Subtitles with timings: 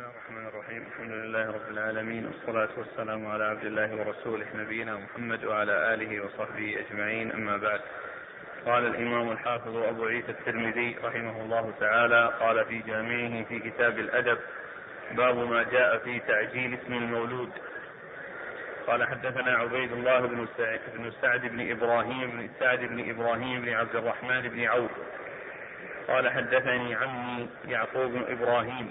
[0.00, 4.96] بسم الله الرحمن الرحيم الحمد لله رب العالمين والصلاة والسلام على عبد الله ورسوله نبينا
[4.96, 7.80] محمد وعلى آله وصحبه أجمعين أما بعد
[8.66, 14.38] قال الإمام الحافظ أبو عيسى الترمذي رحمه الله تعالى قال في جامعه في كتاب الأدب
[15.16, 17.50] باب ما جاء في تعجيل اسم المولود
[18.86, 23.72] قال حدثنا عبيد الله بن سعد بن سعد بن إبراهيم بن سعد بن إبراهيم بن
[23.72, 24.90] عبد الرحمن بن عوف
[26.08, 28.90] قال حدثني عمي يعقوب بن إبراهيم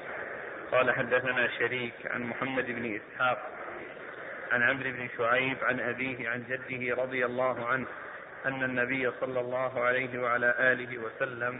[0.71, 3.39] قال حدثنا شريك عن محمد بن إسحاق
[4.51, 7.85] عن عمرو بن شعيب عن أبيه عن جده رضي الله عنه
[8.45, 11.59] أن النبي صلى الله عليه وعلى آله وسلم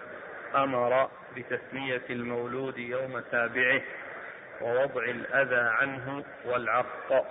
[0.56, 3.82] أمر بتسمية المولود يوم سابعه
[4.62, 7.26] ووضع الأذى عنه والعق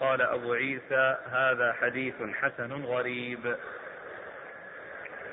[0.00, 3.56] قال أبو عيسى هذا حديث حسن غريب.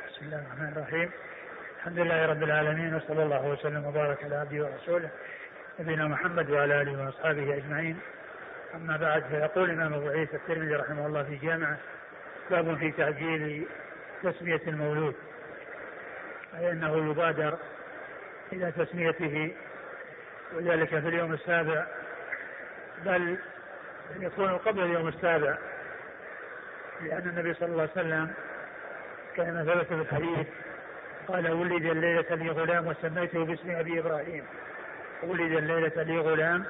[0.07, 1.11] بسم الله الرحمن الرحيم.
[1.77, 5.09] الحمد لله رب العالمين وصلى الله وسلم وبارك على عبده ورسوله
[5.79, 7.99] نبينا محمد وعلى آله وأصحابه أجمعين.
[8.75, 11.77] أما بعد فيقول الإمام أبو عيسى الترمذي رحمه الله في جامعه
[12.51, 13.67] باب في تعجيل
[14.23, 15.15] تسمية المولود.
[16.59, 17.57] أي أنه يبادر
[18.53, 19.55] إلى تسميته
[20.53, 21.85] وذلك في اليوم السابع.
[23.05, 23.37] بل
[24.19, 25.57] يكون قبل اليوم السابع
[27.01, 28.33] لأن النبي صلى الله عليه وسلم
[29.35, 30.47] كما ثبت في الحديث
[31.27, 34.43] قال ولد الليلة لي غلام وسميته باسم أبي إبراهيم.
[35.23, 36.65] ولد الليلة لي غلام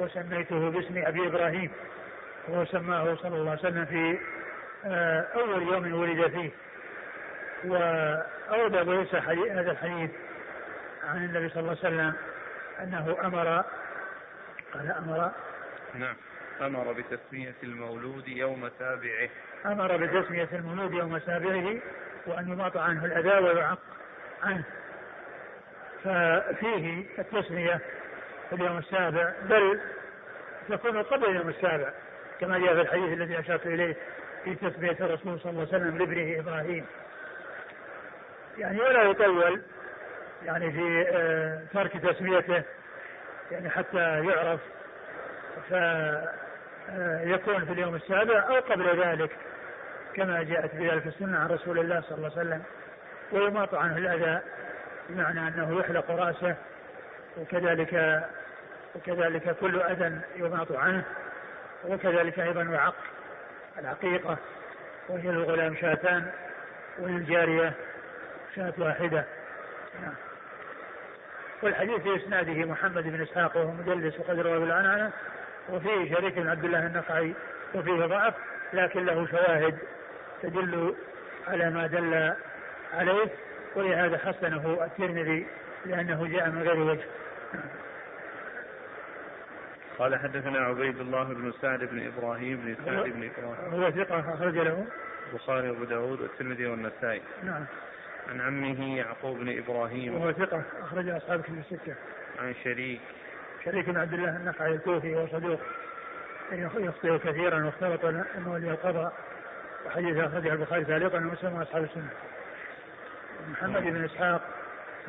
[0.00, 1.70] وسميته باسم أبي إبراهيم
[2.48, 4.18] وسماه صلى الله عليه وسلم في
[4.84, 6.50] آه، أول يوم ولد فيه.
[7.64, 9.16] وأورد أبو عيسى
[9.52, 10.10] هذا الحديث
[11.04, 12.12] عن النبي صلى الله عليه وسلم
[12.82, 13.64] أنه أمر
[14.74, 15.30] قال أمر
[15.94, 16.16] نعم
[16.60, 19.28] أمر بتسمية المولود يوم سابعه.
[19.66, 21.76] أمر بتسمية المولود يوم سابعه
[22.26, 23.78] وأن يماط عنه الأذى ويعق
[24.42, 24.64] عنه.
[26.04, 27.80] ففيه التسمية
[28.50, 29.80] في اليوم السابع بل
[30.68, 31.90] تكون قبل اليوم السابع
[32.40, 33.96] كما جاء في الحديث الذي أشرت إليه
[34.44, 36.86] في تسمية الرسول صلى الله عليه وسلم لابنه إبراهيم.
[38.58, 39.62] يعني ولا يطول
[40.44, 42.62] يعني في آه، ترك تسميته
[43.50, 44.60] يعني حتى يعرف
[45.68, 49.30] فيكون في اليوم السابع أو قبل ذلك
[50.14, 52.62] كما جاءت بذلك السنة عن رسول الله صلى الله عليه وسلم
[53.32, 54.40] ويماط عنه الأذى
[55.08, 56.56] بمعنى أنه يحلق رأسه
[57.36, 58.22] وكذلك
[58.94, 61.04] وكذلك كل أذى يماط عنه
[61.84, 62.94] وكذلك أيضا يعق
[63.78, 64.36] العقيقة
[65.08, 66.30] وهي الغلام شاتان
[66.98, 67.72] وللجارية
[68.56, 69.24] شاة واحدة.
[70.02, 70.14] نعم.
[71.62, 75.10] والحديث في إسناده محمد بن إسحاق وهو مدلس وقد روى بالعنعنة
[75.68, 77.34] وفيه شريك عبد الله النخعي
[77.74, 78.34] وفيه ضعف
[78.72, 79.78] لكن له شواهد
[80.42, 80.94] تدل
[81.48, 82.34] على ما دل
[82.94, 83.30] عليه.
[83.76, 85.46] ولهذا حسنه الترمذي
[85.86, 87.04] لأنه جاء من غير وجه.
[89.98, 93.82] قال حدثنا عبيد الله بن سعد بن إبراهيم بن سعد بن إبراهيم.
[93.82, 94.86] هو ثقة أخرج له.
[95.32, 97.22] البخاري وأبو داود والترمذي والنسائي.
[97.42, 97.64] نعم.
[98.28, 100.14] عن عمه يعقوب بن إبراهيم.
[100.14, 101.94] وهو ثقة أخرج أصحاب كتب الستة.
[102.38, 103.00] عن شريك.
[103.64, 105.60] شريك بن عبد الله النخعي الكوفي وهو صدوق.
[106.52, 109.12] يخطئ كثيرا واختلط المولي القضاء.
[109.86, 112.10] وحديث أخرجه البخاري تعليقا ومسلم وأصحاب السنة.
[113.48, 114.42] محمد بن إسحاق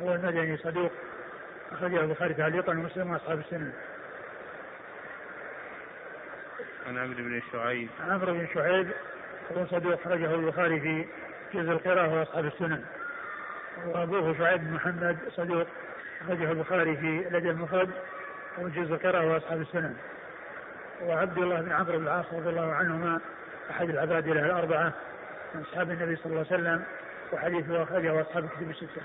[0.00, 0.92] هو المدني صدوق
[1.72, 3.72] أخرجه البخاري تعليقا ومسلم وأصحاب السنة.
[6.86, 7.88] عن عمرو بن شعيب.
[8.08, 8.90] عمرو بن شعيب
[9.56, 11.06] هو صدوق أخرجه البخاري في
[11.54, 12.84] جزء القراءة وأصحاب السنن
[13.86, 15.66] وأبوه شعيب بن محمد صدوق
[16.20, 17.90] أخرجه البخاري في لدى المفرد
[18.58, 19.96] وجزء القراءة وأصحاب السنن
[21.02, 23.20] وعبد الله بن عمرو بن العاص رضي الله عنهما
[23.70, 24.92] أحد العبادلة الأربعة
[25.54, 26.84] من أصحاب النبي صلى الله عليه وسلم.
[27.32, 29.02] وحديثه أخرجه أصحاب الكتب الستة.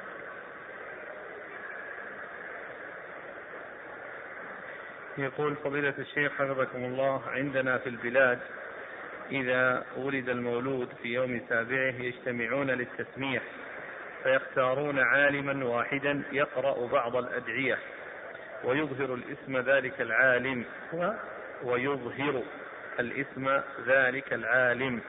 [5.17, 8.39] يقول فضيلة الشيخ حفظكم الله عندنا في البلاد
[9.31, 13.41] إذا ولد المولود في يوم سابعه يجتمعون للتسمية
[14.23, 17.77] فيختارون عالما واحدا يقرأ بعض الأدعية
[18.63, 20.65] ويظهر الاسم ذلك العالم
[21.63, 22.43] ويظهر
[22.99, 25.01] الاسم ذلك العالم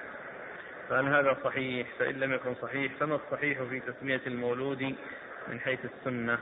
[0.89, 4.97] فهل هذا صحيح فإن لم يكن صحيح فما الصحيح في تسمية المولود
[5.49, 6.39] من حيث السنة؟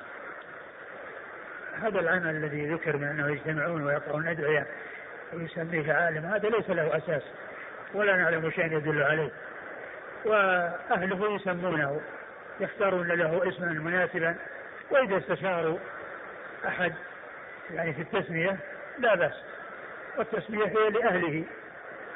[1.82, 4.66] هذا العمل الذي ذكر من أنه يجتمعون ويقرؤون أدعية
[5.32, 7.22] ويسميه عالم هذا ليس له أساس
[7.94, 9.30] ولا نعلم شيئا يدل عليه.
[10.24, 12.00] وأهله يسمونه
[12.60, 14.36] يختارون له اسما مناسبا
[14.90, 15.78] وإذا استشاروا
[16.66, 16.94] أحد
[17.74, 18.56] يعني في التسمية
[18.98, 19.34] لا بأس.
[20.18, 21.44] والتسمية هي لأهله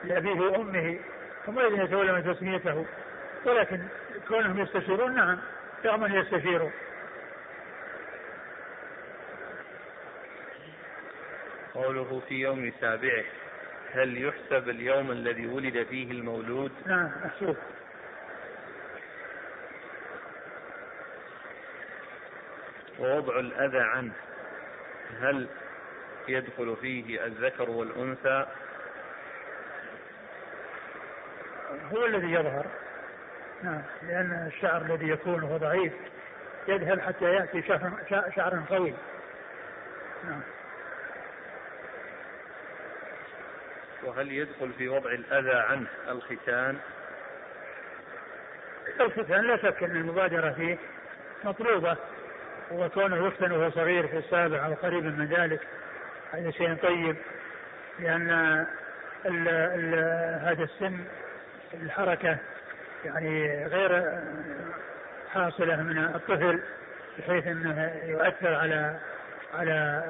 [0.04, 0.98] لأبيه وأمه.
[1.48, 2.86] هم الذين يتولون تسميته.
[3.44, 3.80] ولكن
[4.28, 5.38] كونهم يستشيرون نعم
[5.84, 6.70] لهم أن يستشيروا.
[11.74, 13.24] قوله في يوم سابعه
[13.92, 17.56] هل يحسب اليوم الذي ولد فيه المولود؟ نعم محسوب
[22.98, 24.12] ووضع الأذى عنه
[25.20, 25.48] هل
[26.28, 28.46] يدخل فيه الذكر والأنثى؟
[31.92, 32.66] هو الذي يظهر.
[33.62, 35.92] نعم لأن الشعر الذي يكون هو ضعيف
[36.68, 37.92] يذهب حتى يأتي شعر,
[38.36, 38.94] شعر قوي
[40.24, 40.40] نعم.
[44.04, 46.78] وهل يدخل في وضع الأذى عنه الختان؟
[49.00, 50.78] الختان لا شك أن المبادرة فيه
[51.44, 51.96] مطلوبة
[52.70, 55.60] وكونه يختن وهو صغير في السابع أو قريب من ذلك
[56.32, 57.16] هذا شيء طيب
[57.98, 58.30] لأن
[59.26, 59.94] ال ال
[60.44, 61.04] هذا السن
[61.74, 62.36] الحركة
[63.04, 64.18] يعني غير
[65.34, 66.62] حاصلة من الطفل
[67.18, 68.96] بحيث أنه يؤثر على
[69.54, 70.04] على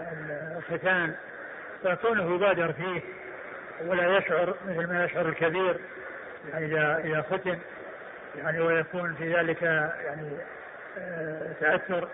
[0.58, 1.14] الختان.
[1.84, 3.00] فكونه يبادر فيه
[3.86, 5.76] ولا يشعر مثل ما يشعر الكبير
[6.52, 7.58] يعني إذا إذا ختن
[8.36, 10.30] يعني ويكون في ذلك يعني
[10.98, 12.08] آه، تأثر.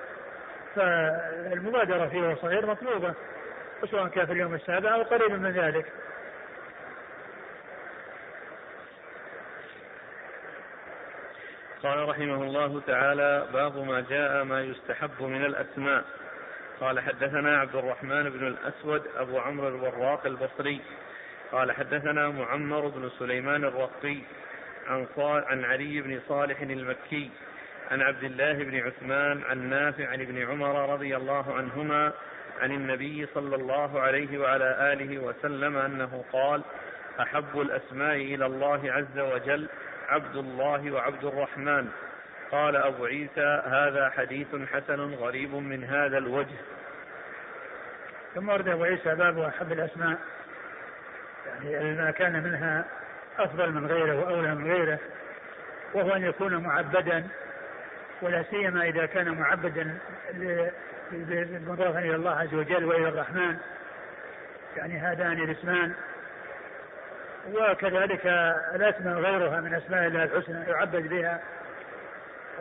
[0.76, 3.14] فالمبادرة فيه صغير مطلوبة
[3.90, 5.86] سواء كان في اليوم السابع أو قريب من ذلك.
[11.84, 16.04] قال رحمه الله تعالى باب ما جاء ما يستحب من الأسماء.
[16.80, 20.80] قال حدثنا عبد الرحمن بن الأسود أبو عمرو الوراق البصري.
[21.52, 24.18] قال حدثنا معمر بن سليمان الرقي
[24.86, 27.30] عن عن علي بن صالح المكي
[27.90, 32.12] عن عبد الله بن عثمان عن نافع عن ابن عمر رضي الله عنهما
[32.60, 36.62] عن النبي صلى الله عليه وعلى آله وسلم أنه قال
[37.20, 39.68] أحب الأسماء إلى الله عز وجل
[40.08, 41.88] عبد الله وعبد الرحمن.
[42.50, 46.56] قال أبو عيسى هذا حديث حسن غريب من هذا الوجه.
[48.34, 50.18] ثم ورد أبو عيسى باب أحب الأسماء.
[51.64, 52.84] يعني ما كان منها
[53.38, 54.98] أفضل من غيره وأولى من غيره
[55.94, 57.26] وهو أن يكون معبدا
[58.22, 59.98] ولا سيما إذا كان معبدا
[61.12, 63.56] بالمضافة إلى الله عز وجل وإلى الرحمن.
[64.76, 65.92] يعني هذان الاسمان
[67.52, 68.26] وكذلك
[68.74, 71.40] الأسماء غيرها من أسماء الله الحسنى يعبد بها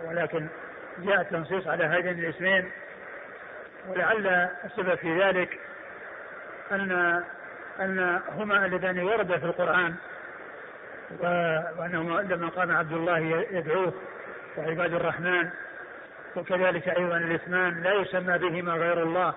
[0.06, 0.48] ولكن
[1.00, 2.72] جاء التنصيص على هذين الاسمين
[3.88, 4.28] ولعل
[4.66, 5.60] السبب في ذلك
[6.72, 7.24] أن
[7.80, 9.96] أن هما اللذان وردا في القرآن
[11.78, 13.20] وأنه لما قام عبد الله
[13.52, 13.94] يدعوه
[14.58, 15.50] وعباد الرحمن
[16.36, 19.34] وكذلك أيضا الاسمان لا يسمى بهما غير الله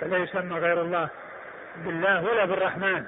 [0.00, 1.08] فلا يسمى غير الله
[1.84, 3.06] بالله ولا بالرحمن.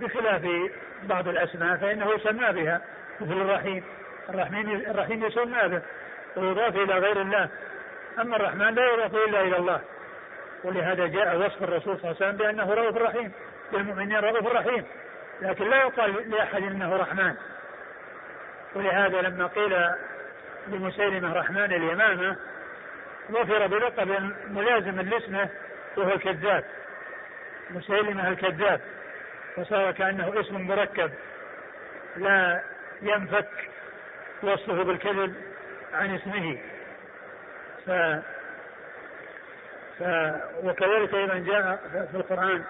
[0.00, 0.70] بخلاف
[1.02, 2.80] بعض الأسماء فإنه يسمى بها
[3.20, 3.84] مثل الرحيم.
[4.28, 5.82] الرحيم الرحيم يسمى به
[6.36, 7.48] ويضاف إلى غير الله.
[8.18, 9.80] أما الرحمن لا يضاف إلا إلى الله.
[10.64, 13.32] ولهذا جاء وصف الرسول صلى الله عليه وسلم بأنه رؤوف رحيم.
[13.72, 14.84] بالمؤمنين رؤوف رحيم.
[15.40, 17.34] لكن لا يقال لأحد أنه رحمن.
[18.74, 19.90] ولهذا لما قيل
[20.68, 22.36] لمسيلمة رحمن اليمامة
[23.32, 25.48] ظفر بلقب ملازم لاسمه
[25.96, 26.64] وهو الكذاب.
[27.70, 28.80] مسيلمة الكذاب.
[29.56, 31.10] فصار كأنه اسم مركب
[32.16, 32.62] لا
[33.02, 33.48] ينفك
[34.42, 35.34] وصفه بالكذب
[35.92, 36.58] عن اسمه.
[37.86, 37.90] ف
[39.98, 40.02] ف
[40.62, 41.78] وكذلك أيضا جاء
[42.10, 42.64] في القرآن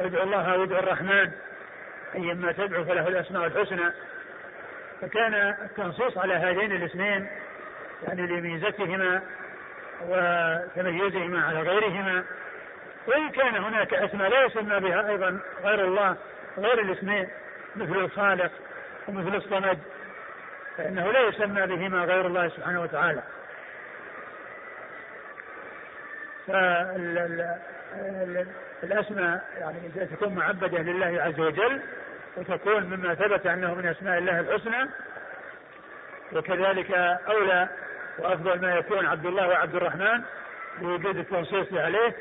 [0.00, 1.30] ادعوا الله وادعوا الرحمن
[2.14, 3.92] أيما تدعو فله الأسماء الحسنى.
[5.00, 7.26] فكان التنصيص على هذين الاسمين
[8.08, 9.22] يعني لميزتهما
[10.08, 12.24] وتميزهما على غيرهما.
[13.08, 16.16] وإن كان هناك أسماء لا يسمى بها أيضا غير الله
[16.58, 17.28] غير الاسمين
[17.76, 18.50] مثل الخالق
[19.08, 19.78] ومثل الصمد
[20.76, 23.22] فإنه لا يسمى بهما غير الله سبحانه وتعالى.
[28.82, 31.82] فالأسماء يعني تكون معبدة لله عز وجل
[32.36, 34.90] وتكون مما ثبت أنه من أسماء الله الحسنى
[36.32, 36.90] وكذلك
[37.28, 37.68] أولى
[38.18, 40.22] وأفضل ما يكون عبد الله وعبد الرحمن
[40.82, 42.14] لوجود التنصيص عليه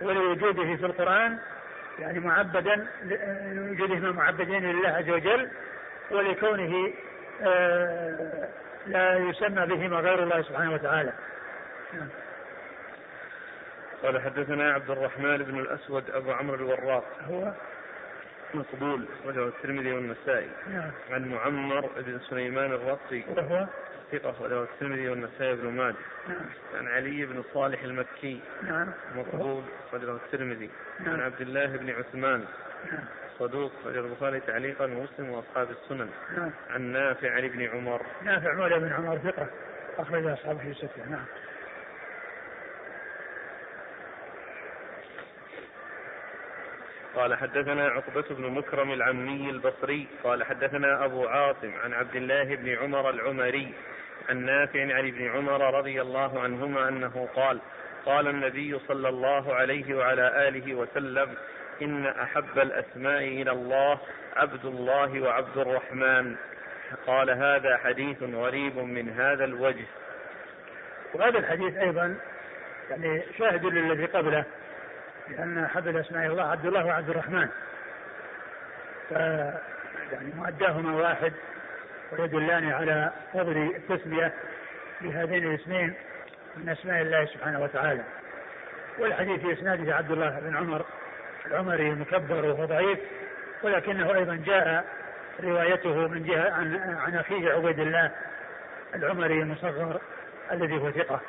[0.00, 1.38] ولوجوده في القرآن
[1.98, 2.86] يعني معبدا
[3.52, 5.48] لوجودهما معبدين لله عز وجل
[6.10, 6.92] ولكونه
[7.42, 8.48] آه،
[8.86, 11.12] لا يسمى بهما غير الله سبحانه وتعالى.
[11.92, 12.08] نعم.
[14.02, 17.04] قال حدثنا عبد الرحمن بن الأسود أبو عمرو الوراق.
[17.28, 17.52] هو؟
[18.54, 20.50] مقبول أخرجه الترمذي والنسائي.
[20.68, 20.90] نعم.
[21.10, 23.22] عن معمر بن سليمان الرقي.
[23.36, 23.66] وهو؟
[24.12, 25.94] ثقة أخرجه الترمذي والنسائي بن ماجه.
[26.28, 28.40] نعم عن علي بن صالح المكي.
[28.62, 28.88] نعم.
[29.16, 30.70] مقبول أخرجه الترمذي.
[31.00, 31.14] نعم.
[31.14, 32.44] عن عبد الله بن عثمان.
[32.92, 33.04] نعم.
[33.38, 36.08] صدوق أخرجه البخاري تعليقا ومسلم وأصحاب السنن.
[36.36, 36.50] نعم.
[36.70, 38.02] عن نافع عن ابن عمر.
[38.22, 39.46] نافع مولى بن عمر ثقة
[39.98, 41.08] أخرج أصحابه الستة.
[41.10, 41.24] نعم.
[47.14, 52.68] قال حدثنا عقبة بن مكرم العمي البصري قال حدثنا أبو عاصم عن عبد الله بن
[52.76, 53.74] عمر العمري
[54.28, 57.60] عن نافع عن ابن عمر رضي الله عنهما أنه قال
[58.06, 61.34] قال النبي صلى الله عليه وعلى آله وسلم
[61.82, 63.98] إن أحب الأسماء إلى الله
[64.36, 66.36] عبد الله وعبد الرحمن.
[67.06, 69.84] قال هذا حديث غريب من هذا الوجه.
[71.14, 72.16] وهذا الحديث أيضا
[72.90, 74.44] يعني شاهد للذي قبله
[75.28, 77.48] لأن أحب الأسماء الله عبد الله وعبد الرحمن.
[79.10, 79.12] ف
[80.12, 81.32] يعني مؤداهما واحد
[82.12, 84.32] ويدلان على فضل التسمية
[85.00, 85.94] بهذين الاسمين
[86.56, 88.02] من أسماء الله سبحانه وتعالى.
[88.98, 90.84] والحديث في إسناده عبد الله بن عمر
[91.46, 92.98] العمري المكبر وهو ضعيف
[93.62, 94.84] ولكنه أيضا جاء
[95.42, 98.10] روايته من جهة عن, عن أخيه عبيد الله
[98.94, 100.00] العمري المصغر
[100.52, 101.20] الذي هو ثقة.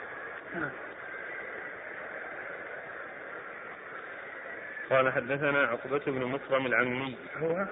[4.93, 7.65] قال حدثنا عقبة بن مكرم العمي هو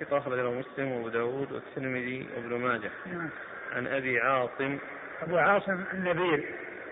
[0.00, 2.90] ثقة أخرجه مسلم وأبو داود والترمذي وابن ماجه.
[3.06, 3.28] نعم.
[3.72, 4.78] عن أبي عاصم.
[5.22, 6.44] أبو عاصم النبيل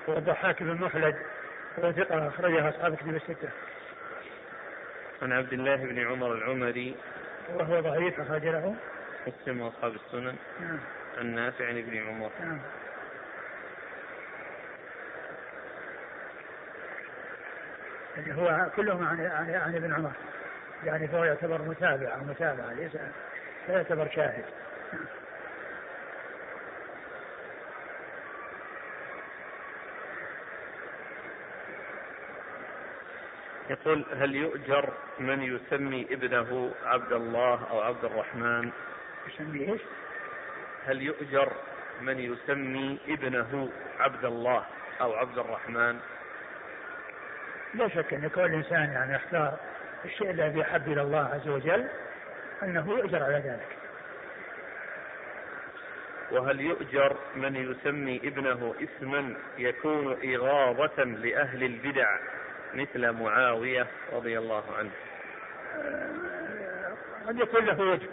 [0.09, 1.17] هو الضحاك بن مخلد
[1.79, 3.49] هو ثقة أخرجها أصحاب كتب الستة.
[5.23, 6.97] عن عبد الله بن عمر العمري.
[7.55, 8.77] وهو ضعيف أخرج له.
[9.27, 10.37] مسلم وأصحاب السنن.
[10.61, 10.79] نعم.
[11.19, 12.31] عن نافع عن ابن عمر.
[12.41, 12.59] نعم.
[18.17, 20.13] يعني هو كلهم عن عن, عن ابن عمر
[20.85, 22.95] يعني فهو يعتبر متابع أو متابعه ليس
[23.69, 24.45] لا يعتبر شاهد
[33.71, 38.71] يقول هل يؤجر من يسمي ابنه عبد الله أو عبد الرحمن؟
[39.29, 39.81] يسمي إيش؟
[40.87, 41.53] هل يؤجر
[42.01, 43.69] من يسمي ابنه
[44.01, 44.65] عبد الله
[45.01, 46.01] أو عبد الرحمن؟
[47.75, 49.59] لا شك أن كل إنسان يعني يختار
[50.05, 51.87] الشيء الذي يحب إلى الله عز وجل
[52.63, 53.81] أنه يؤجر على ذلك.
[56.31, 62.19] وهل يؤجر من يسمي ابنه اسما يكون إغاظة لأهل البدع
[62.75, 64.91] مثل معاوية رضي الله عنه
[67.27, 68.09] قد يكون له وجه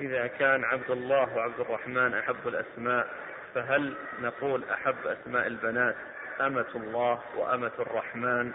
[0.00, 3.25] إذا كان عبد الله وعبد الرحمن أحب الأسماء
[3.56, 5.94] فهل نقول أحب أسماء البنات
[6.40, 8.52] أمة الله وأمة الرحمن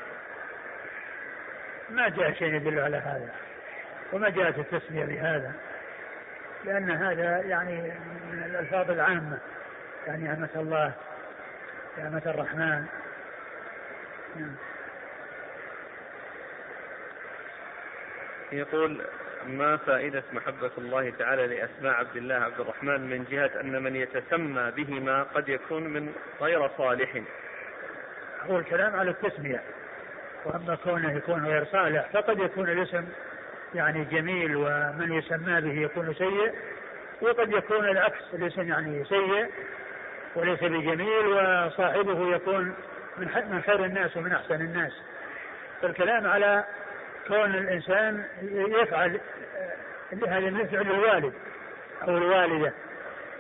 [1.89, 3.33] ما جاء شيء يدل على هذا
[4.13, 5.53] وما جاءت التسمية بهذا
[6.65, 7.93] لأن هذا يعني
[8.31, 9.37] من الألفاظ العامة
[10.07, 10.93] يعني أمة الله
[11.97, 12.85] أمة الرحمن
[14.35, 14.55] نعم.
[18.51, 19.01] يقول
[19.47, 24.71] ما فائدة محبة الله تعالى لأسماء عبد الله عبد الرحمن من جهة أن من يتسمى
[24.71, 27.21] بهما قد يكون من غير صالح.
[28.49, 29.61] هو الكلام على التسمية.
[30.45, 33.07] وأما كونه يكون غير صالح فقد يكون الاسم
[33.75, 36.53] يعني جميل ومن يسمى به يكون سيء
[37.21, 39.49] وقد يكون العكس الاسم يعني سيء
[40.35, 42.73] وليس بجميل وصاحبه يكون
[43.17, 44.91] من خير الناس ومن أحسن الناس.
[45.81, 46.63] فالكلام على
[47.27, 48.25] كون الإنسان
[48.81, 49.19] يفعل
[50.27, 51.33] هذا من فعل الوالد
[52.07, 52.73] أو الوالدة.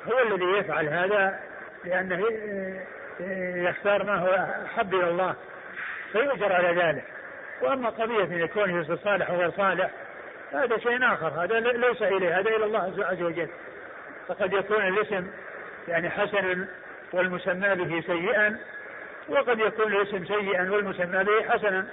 [0.07, 1.39] هو الذي يفعل هذا
[1.85, 2.27] لأنه
[3.69, 5.35] يختار ما هو أحب إلى الله
[6.11, 7.03] فيؤجر على ذلك.
[7.61, 9.89] وأما قضية إن يكون صالح وغير صالح
[10.53, 13.49] هذا شيء آخر هذا ليس إليه هذا إلى الله عز وجل.
[14.27, 15.27] فقد يكون الاسم
[15.87, 16.67] يعني حسنا
[17.13, 18.59] والمسمى به سيئا
[19.29, 21.87] وقد يكون الاسم سيئا والمسمى به حسنا.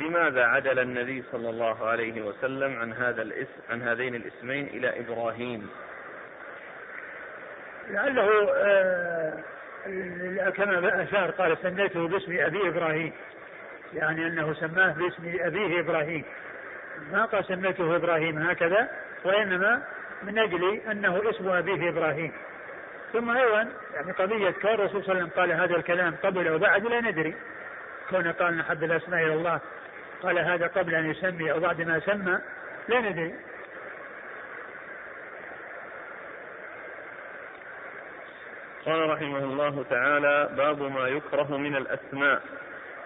[0.00, 5.70] لماذا عدل النبي صلى الله عليه وسلم عن هذا الاسم عن هذين الاسمين إلى إبراهيم؟
[7.90, 9.32] لعله آه
[10.56, 13.12] كما أشار قال سميته باسم أبي إبراهيم.
[13.94, 16.24] يعني أنه سماه باسم أبيه إبراهيم.
[17.12, 18.88] ما قال سميته إبراهيم هكذا
[19.24, 19.82] وإنما
[20.22, 22.32] من أجل أنه اسم أبيه إبراهيم.
[23.12, 26.58] ثم أيضا يعني قضية كون الرسول صلى الله عليه وسلم قال هذا الكلام قبل أو
[26.58, 27.34] بعد لا ندري.
[28.10, 29.60] كون قال نحب الأسماء إلى الله.
[30.22, 32.38] قال هذا قبل أن يسمي أو بعد ما سمى
[32.88, 33.34] لا ندري.
[38.86, 42.42] قال رحمه الله تعالى باب ما يكره من الأسماء.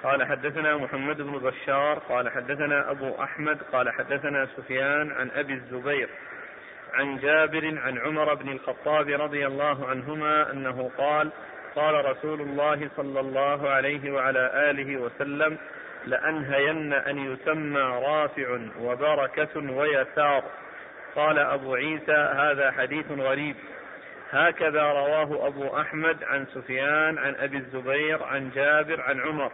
[0.04, 6.09] قال حدثنا محمد بن بشار قال حدثنا أبو أحمد قال حدثنا سفيان عن أبي الزبير
[6.94, 11.30] عن جابر عن عمر بن الخطاب رضي الله عنهما أنه قال
[11.75, 15.59] قال رسول الله صلى الله عليه وعلى آله وسلم
[16.06, 20.42] لأنهين أن يسمى رافع وبركة ويسار.
[21.16, 23.56] قال أبو عيسى هذا حديث غريب.
[24.30, 29.52] هكذا رواه أبو أحمد عن سفيان عن أبي الزبير عن جابر عن عمر.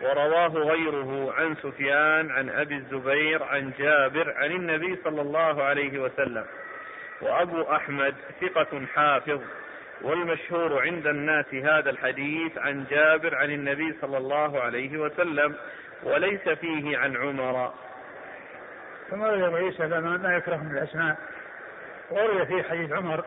[0.00, 6.44] ورواه غيره عن سفيان عن أبي الزبير عن جابر عن النبي صلى الله عليه وسلم.
[7.20, 9.40] وأبو أحمد ثقة حافظ.
[10.02, 15.56] والمشهور عند الناس هذا الحديث عن جابر عن النبي صلى الله عليه وسلم
[16.02, 17.72] وليس فيه عن عمر.
[19.10, 21.16] ثم روي عيسى ما يكره من الأسماء.
[22.10, 23.24] وروي فيه حديث عمر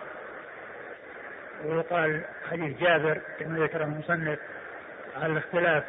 [1.66, 4.40] ويقال حديث جابر كما ذكره المصنف
[5.16, 5.84] على الاختلاف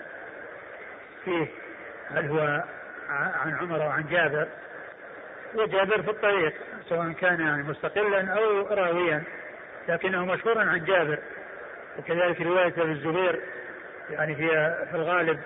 [1.25, 1.47] فيه
[2.11, 2.65] هل هو
[3.09, 4.49] عن عمر أو عن جابر.
[5.55, 6.55] وجابر في الطريق
[6.89, 9.23] سواء كان يعني مستقلا أو راويا.
[9.89, 11.19] لكنه مشهور عن جابر
[11.99, 13.41] وكذلك رواية ابن الزبير
[14.11, 14.49] يعني في
[14.91, 15.41] في الغالب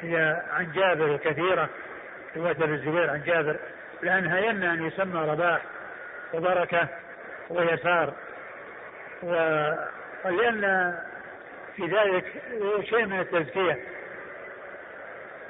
[0.00, 1.68] هي عن جابر كثيرة
[2.36, 3.56] رواية ابن الزبير عن جابر
[4.02, 5.62] لأنها يمنع أن يسمى رباح
[6.34, 6.88] وبركة
[7.50, 8.12] ويسار
[9.22, 10.94] ولأن
[11.76, 12.24] في ذلك
[12.88, 13.78] شيء من التزكية.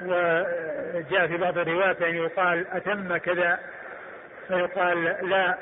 [0.01, 3.59] وجاء في بعض الروايات يعني يقال أتم كذا
[4.47, 5.57] فيقال لا.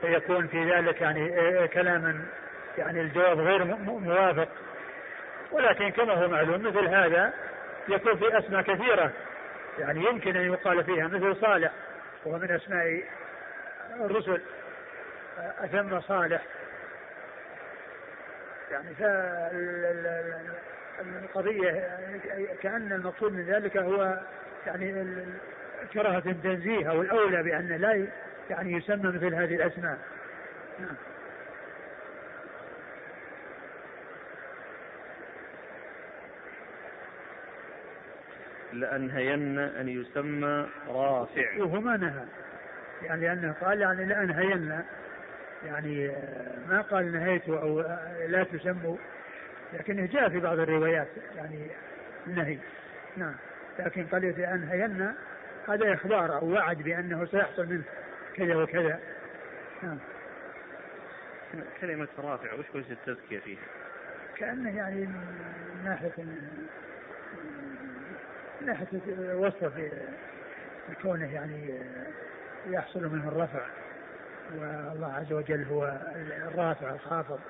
[0.00, 2.24] فيكون في ذلك يعني كلاما
[2.78, 4.48] يعني الجواب غير موافق.
[5.52, 7.32] ولكن كما هو معلوم مثل هذا
[7.88, 9.12] يكون في أسماء كثيرة.
[9.78, 11.70] يعني يمكن أن يقال فيها مثل صالح
[12.24, 13.02] وهو من أسماء
[14.00, 14.40] الرسل.
[15.38, 16.42] أتم صالح.
[18.70, 18.94] يعني
[20.98, 21.88] فالقضية
[22.62, 24.18] كأن المقصود من ذلك هو
[24.66, 25.16] يعني
[25.92, 28.06] كراهة التنزيه أو الأولى بأن لا
[28.50, 29.98] يعني يسمى مثل هذه الأسماء.
[30.80, 30.96] نعم.
[38.72, 41.58] لأنهين أن يسمى رافع.
[41.58, 42.24] وهو ما نهى.
[43.02, 44.82] يعني لأنه قال يعني لأنهين.
[45.66, 46.12] يعني
[46.68, 47.80] ما قال نهيته أو
[48.28, 48.96] لا تسموا
[49.72, 51.70] لكنه جاء في بعض الروايات يعني
[52.26, 52.58] النهي
[53.16, 53.34] نعم.
[53.78, 55.14] لكن قال لأنهين
[55.68, 57.84] هذا إخبار أو وعد بأنه سيحصل منه.
[58.36, 59.00] كذا وكذا.
[59.82, 59.98] نعم.
[61.80, 63.60] كلمة رافع وش وجه التزكية فيها؟
[64.36, 66.58] كأنه يعني من ناحية من
[68.66, 69.72] ناحية وصف
[71.02, 71.80] كونه يعني
[72.66, 73.66] يحصل منه الرفع
[74.54, 76.00] والله عز وجل هو
[76.48, 77.40] الرافع الخافض.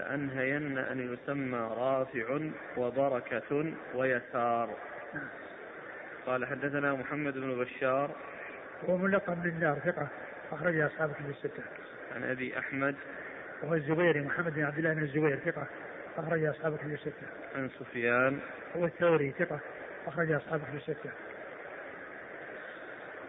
[0.00, 2.40] لأنهين أن يسمى رافع
[2.76, 4.76] وبركة ويسار.
[6.26, 8.10] قال حدثنا محمد بن بشار.
[8.88, 10.08] هو ملقب دار ثقة
[10.52, 11.62] أخرج أصحاب كتب الستة.
[12.14, 12.96] عن أبي أحمد.
[13.62, 15.66] وهو الزبيري محمد بن عبد الله بن الزبير ثقة
[16.16, 17.26] أخرج أصحاب كتب الستة.
[17.54, 18.38] عن سفيان.
[18.76, 19.60] هو الثوري ثقة
[20.06, 21.10] أخرج أصحاب كتب الستة.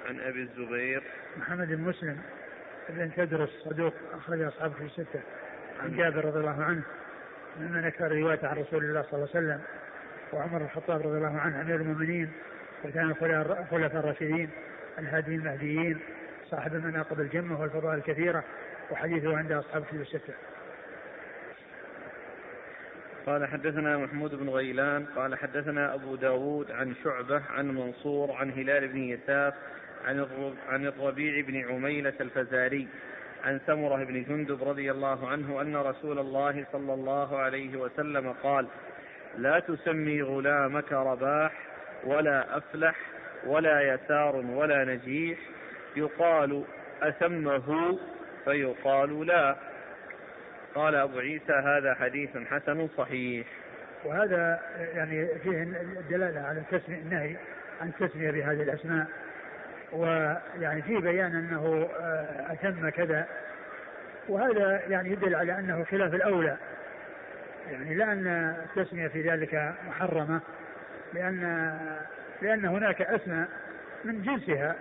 [0.08, 1.04] عن أبي الزبير.
[1.38, 2.22] محمد بن مسلم
[2.90, 5.22] بن تدرس صدوق أخرج أصحاب كتب الستة.
[5.84, 6.82] عن جابر رضي الله عنه
[7.60, 9.62] ممن أكثر رواية عن رسول الله صلى الله عليه وسلم
[10.34, 12.30] وعمر الخطاب رضي الله عنه أمير المؤمنين
[12.86, 14.50] وكان الخلفاء الراشدين
[15.00, 16.00] الهاديين المهديين
[16.50, 18.44] صاحب المناقب الجمة والفضائل الكثيرة
[18.92, 20.34] وحديثه عند أصحاب كتب الستة.
[23.26, 28.88] قال حدثنا محمود بن غيلان قال حدثنا أبو داود عن شعبة عن منصور عن هلال
[28.88, 29.54] بن يساف
[30.06, 30.28] عن
[30.70, 32.88] عن الربيع بن عميلة الفزاري
[33.44, 38.68] عن سمرة بن جندب رضي الله عنه أن رسول الله صلى الله عليه وسلم قال
[39.38, 41.52] لا تسمي غلامك رباح
[42.04, 42.96] ولا أفلح
[43.46, 45.40] ولا يسار ولا نجيح.
[45.96, 46.64] يقال
[47.02, 47.98] أسمه
[48.46, 49.56] فيقال لا.
[50.76, 53.48] قال أبو عيسى هذا حديث حسن صحيح.
[54.06, 54.60] وهذا
[54.96, 55.64] يعني فيه
[56.00, 57.36] الدلاله على التسمية النهي
[57.82, 59.08] عن التسمية بهذه الأسماء.
[59.94, 63.28] ويعني في بيان أنه آه، أتم كذا.
[64.28, 66.58] وهذا يعني يدل على أنه خلاف الأولى.
[67.72, 68.28] يعني لا أن
[68.78, 70.42] التسميه في ذلك محرمة
[71.14, 71.74] لأن
[72.42, 73.48] لأن هناك أسماء
[74.04, 74.76] من جنسها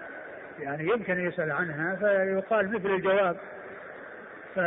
[0.61, 3.37] يعني يمكن أن يسأل عنها فيقال مثل الجواب.
[4.55, 4.61] ف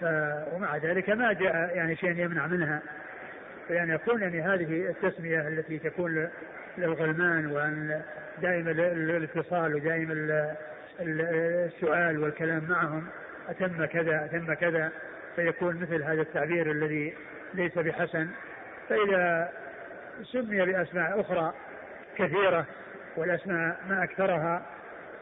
[0.00, 0.04] ف
[0.52, 2.82] ومع ذلك ما جاء يعني شيء يمنع منها.
[3.68, 6.28] فيعني يكون يعني هذه التسمية التي تكون
[6.78, 8.02] للغلمان وأن
[8.42, 10.54] دائما الاتصال ودائما
[11.00, 13.06] السؤال والكلام معهم
[13.48, 14.92] أتم كذا أتم كذا
[15.36, 17.14] فيكون مثل هذا التعبير الذي
[17.54, 18.28] ليس بحسن.
[18.88, 19.52] فإذا
[20.22, 21.54] سمي بأسماء أخرى
[22.16, 22.66] كثيرة
[23.16, 24.62] والأسماء ما أكثرها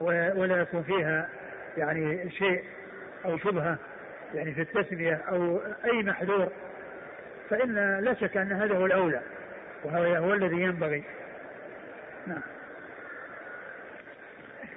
[0.01, 1.29] ولا يكون فيها
[1.77, 2.65] يعني شيء
[3.25, 3.79] أو شبهة
[4.35, 6.49] يعني في التسمية أو أي محذور
[7.51, 9.21] فإن لا شك أن هذا هو الأولى
[9.85, 11.05] وهو هو الذي ينبغي.
[12.27, 12.43] نعم.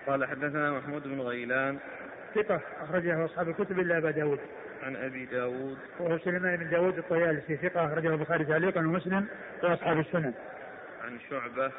[0.07, 1.77] قال حدثنا محمود بن غيلان
[2.35, 4.39] ثقة أخرجه أصحاب الكتب إلا أبا داود.
[4.83, 5.77] عن أبي داود.
[5.99, 9.27] وهو سليمان بن داود الطيالسي ثقة أخرجه البخاري تعليقا ومسلم
[9.63, 10.33] وأصحاب السنن.
[11.03, 11.71] عن شعبة.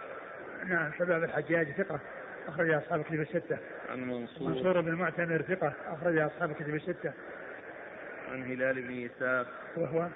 [0.66, 2.00] نعم شباب الحجاج ثقة
[2.48, 3.58] أخرج أصحاب الكتب الستة.
[3.90, 4.48] عن منصور.
[4.48, 7.12] منصور بن معتمر ثقة أخرج أصحاب الكتب الستة.
[8.32, 10.08] عن هلال بن يساف وهو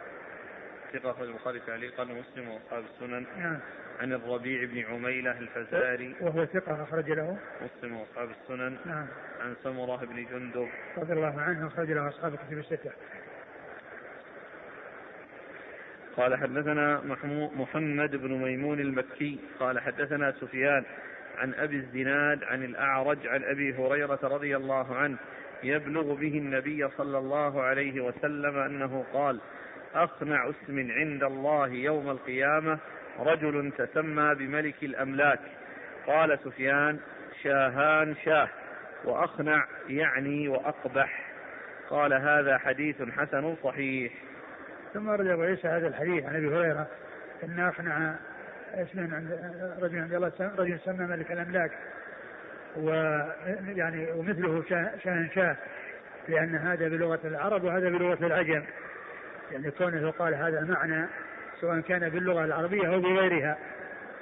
[0.93, 3.27] ثقة أخرج البخاري تعليقا ومسلم وأصحاب السنن.
[3.39, 3.59] نعم.
[4.01, 6.15] عن الربيع بن عميلة الفزاري.
[6.21, 7.39] وهو ثقة أخرج له.
[7.63, 8.77] مسلم وأصحاب السنن.
[8.87, 9.07] نعم.
[9.41, 10.69] عن سمرة بن جندب.
[10.99, 12.91] رضي الله عنه أخرج له أصحاب الكتب الستة.
[16.17, 17.01] قال حدثنا
[17.57, 19.39] محمد بن ميمون المكي.
[19.61, 20.85] قال حدثنا سفيان
[21.39, 25.17] عن أبي الزناد عن الأعرج عن أبي هريرة رضي الله عنه.
[25.63, 29.41] يبلغ به النبي صلى الله عليه وسلم أنه قال
[29.95, 32.79] أقنع اسم عند الله يوم القيامة
[33.21, 35.41] رجل تسمى بملك الأملاك.
[36.07, 36.99] قال سفيان
[37.43, 38.49] شاهان شاه
[39.05, 41.31] وأقنع يعني وأقبح.
[41.91, 44.13] قال هذا حديث حسن صحيح.
[44.95, 46.87] ثم ورد أبو عيسى هذا الحديث عن أبي هريرة
[47.45, 48.15] أن أقنع
[48.75, 49.33] اسم عند
[49.83, 51.71] رجل عند الله رجل سمى ملك الأملاك.
[52.77, 55.57] ويعني ومثله شاه- شاهنشاه
[56.29, 58.63] لأن هذا بلغة العرب وهذا بلغة العجم.
[59.53, 61.07] يعني كونه قال هذا معنى
[61.61, 63.59] سواء كان باللغة العربية أو بغيرها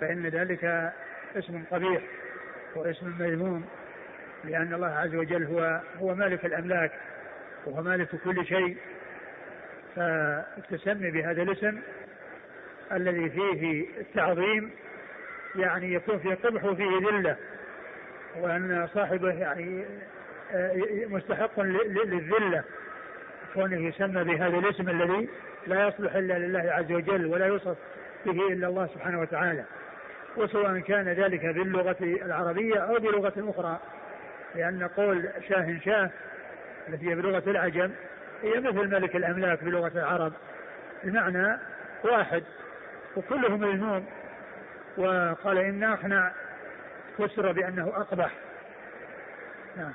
[0.00, 0.92] فإن ذلك
[1.36, 2.02] اسم قبيح
[2.74, 3.64] واسم مذموم
[4.44, 6.92] لأن الله عز وجل هو هو مالك الأملاك
[7.66, 8.76] وهو مالك كل شيء.
[9.96, 11.80] فالتسمي بهذا الاسم
[12.92, 14.70] الذي فيه التعظيم
[15.56, 17.36] يعني يكون فيه قبح وفيه ذلة
[18.36, 19.84] وأن صاحبه يعني
[20.52, 20.76] آه،
[21.08, 22.64] مستحق للذلة.
[23.58, 25.28] كونه يسمى بهذا الاسم الذي
[25.66, 27.76] لا يصلح إلا لله عز وجل ولا يوصف
[28.26, 29.64] به إلا الله سبحانه وتعالى.
[30.36, 33.78] وسواء كان ذلك باللغة العربية أو بلغة أخرى.
[34.54, 36.10] لأن قول شاه شاه
[36.88, 37.90] التي هي بلغة العجم
[38.42, 40.32] هي مثل ملك الأملاك بلغة العرب.
[41.04, 41.58] المعنى
[42.04, 42.42] واحد
[43.16, 44.06] وكله مذموم
[44.96, 46.32] وقال إن أقنع
[47.18, 48.30] فسر بأنه أقبح.
[49.76, 49.92] نعم.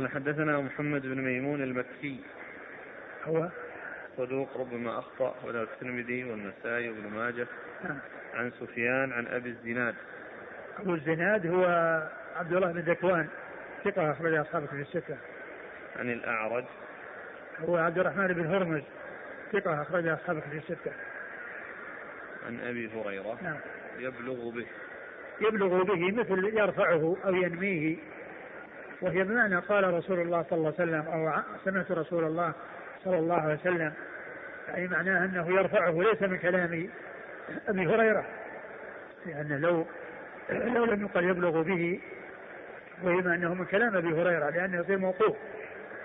[0.00, 2.20] قال حدثنا محمد بن ميمون المكي.
[3.24, 3.48] هو؟
[4.16, 7.46] صدوق ربما أخطأ وله الترمذي والنسائي وابن ماجه.
[7.84, 7.98] نعم.
[8.34, 9.94] عن سفيان عن أبي الزناد.
[10.78, 11.64] أبو الزناد هو
[12.36, 13.28] عبد الله بن ذكوان
[13.84, 15.16] ثقة أخرج أصحابه في الستة.
[15.96, 16.64] عن الأعرج.
[17.68, 18.82] هو عبد الرحمن بن هرمز
[19.52, 20.92] ثقة أخرج أصحابه في الستة.
[22.46, 23.38] عن أبي هريرة.
[23.42, 23.58] نعم.
[23.98, 24.66] يبلغ به.
[25.40, 27.96] يبلغ به مثل يرفعه أو ينميه.
[29.02, 32.52] وهي بمعنى قال رسول الله صلى الله عليه وسلم أو سمعت رسول الله
[33.04, 33.92] صلى الله عليه وسلم
[34.68, 36.88] يعني معناه أنه يرفعه ليس من كلام
[37.68, 38.24] أبي هريرة
[39.26, 39.86] لأن لو
[40.74, 42.00] لو لم يقل يبلغ به
[43.02, 45.36] وإما أنه من كلام أبي هريرة لأنه يصير موقوف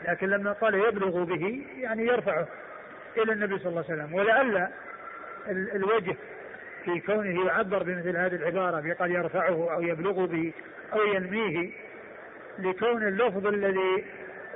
[0.07, 2.47] لكن لما قال يبلغ به يعني يرفعه
[3.17, 4.13] إلى النبي صلى الله عليه وسلم.
[4.13, 4.67] ولعل
[5.47, 6.15] ال- الوجه
[6.85, 10.53] في كونه يعبر بمثل هذه العبارة بقال يرفعه أو يبلغ به
[10.93, 11.71] أو ينميه
[12.59, 14.05] لكون اللفظ الذي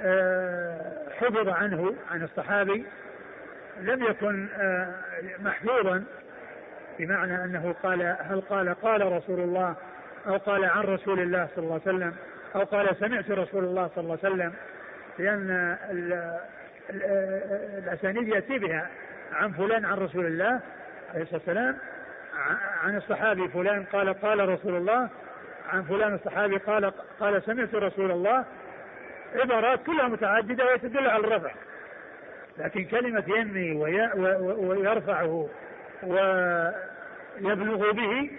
[0.01, 2.85] آه، حفظ عنه عن الصحابي
[3.81, 4.93] لم يكن آه،
[5.39, 6.03] محفوظا
[6.99, 9.75] بمعنى أنه قال هل قال قال رسول الله
[10.27, 12.15] أو قال عن رسول الله صلى الله عليه وسلم
[12.55, 14.53] أو قال سمعت رسول الله صلى الله عليه وسلم
[15.19, 16.39] لأن ال-
[16.89, 17.03] ال-
[17.83, 18.89] الأسانيد يأتي بها.
[19.33, 20.59] عن فلان عن رسول الله
[21.13, 21.77] عليه الصلاة والسلام
[22.83, 25.09] عن الصحابي فلان قال قال رسول الله
[25.73, 28.45] عن فلان الصحابي قال قال سمعت رسول الله.
[29.35, 31.51] عبارات كلها متعددة وتدل على الرفع.
[32.57, 33.71] لكن كلمة ينمي
[34.57, 35.49] ويرفعه
[36.03, 38.31] ويبلغ به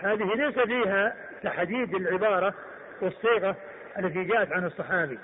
[0.00, 2.54] هذه ليس فيها تحديد العبارة
[3.00, 3.56] والصيغة
[3.98, 5.18] التي جاءت عن الصحابي.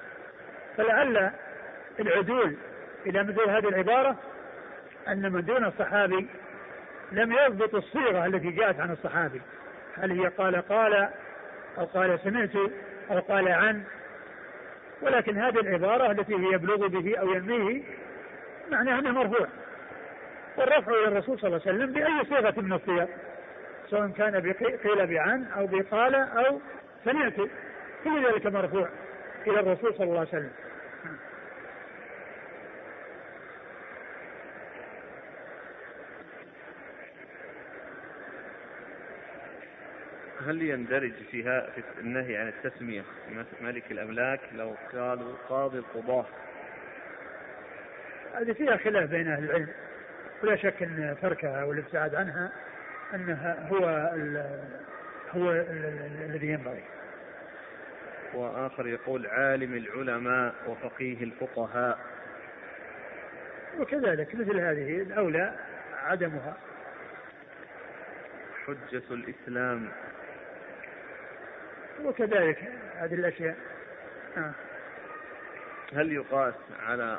[0.77, 1.31] فلعل
[2.01, 2.57] العدول
[3.07, 4.17] إلى مثل هذه العبارة
[5.09, 6.27] أن من دون الصحابي
[7.13, 9.41] لم يضبط الصيغة التي جاءت عن الصحابي.
[9.97, 11.09] هل هي قال قال
[11.79, 12.57] أو قال سمعت
[13.11, 13.83] أو قال عن
[15.03, 17.83] ولكن هذه العبارة التي هي يبلغ به أو ينميه
[18.71, 19.47] معناها أنه مرفوع.
[20.57, 23.07] والرفع إلى الرسول صلى الله عليه وسلم بأي صيغة من الصيغ
[23.91, 24.53] سواء كان
[24.85, 26.61] قيل بعن أو بقال أو
[27.05, 27.37] سمعت
[28.05, 28.89] كل ذلك مرفوع
[29.47, 30.51] إلى الرسول صلى الله عليه وسلم.
[40.47, 43.03] هل يندرج فيها في النهي عن التسمية؟
[43.61, 46.27] ملك الأملاك لو قالوا قاضي القضاة.
[48.35, 49.69] هذه فيها خلاف بين أهل العلم.
[50.43, 52.53] ولا شك أن تركها والابتعاد عنها
[53.15, 53.85] أنها هو
[55.31, 55.51] هو
[56.21, 56.85] الذي ينبغي.
[58.35, 61.99] وآخر يقول عالم العلماء وفقيه الفقهاء.
[63.79, 65.55] وكذلك مثل هذه الأولى
[66.05, 66.57] عدمها.
[68.67, 69.89] حجة الإسلام
[72.05, 72.59] وكذلك
[72.97, 73.57] هذه الأشياء.
[74.37, 74.53] آه.
[75.95, 76.55] هل يقاس
[76.87, 77.19] على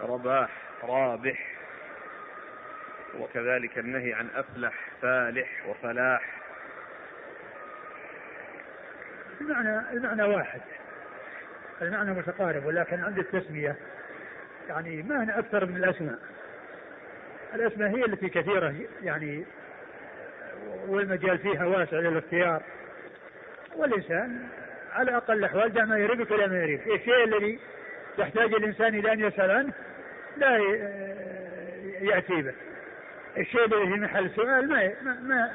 [0.00, 0.50] رباح
[0.82, 1.56] رابح
[3.18, 6.38] وكذلك النهي عن أفلح فالح وفلاح؟
[9.40, 10.60] المعنى المعنى واحد.
[11.82, 13.76] المعنى متقارب ولكن عند التسمية.
[14.68, 16.18] يعني ما هنا أكثر من الأسماء؟
[17.54, 19.44] الأسماء هي التي كثيرة يعني
[20.86, 22.62] والمجال فيها واسع للاختيار.
[23.78, 24.48] والإنسان
[24.92, 27.58] على أقل الأحوال دع ما يريبك ولا ما يريبك الشيء الذي
[28.18, 29.72] يحتاج الإنسان إلى أن يسأل عنه
[30.36, 30.56] لا
[32.00, 32.54] يأتي به.
[33.36, 35.50] الشيء الذي في محل سؤال ما ما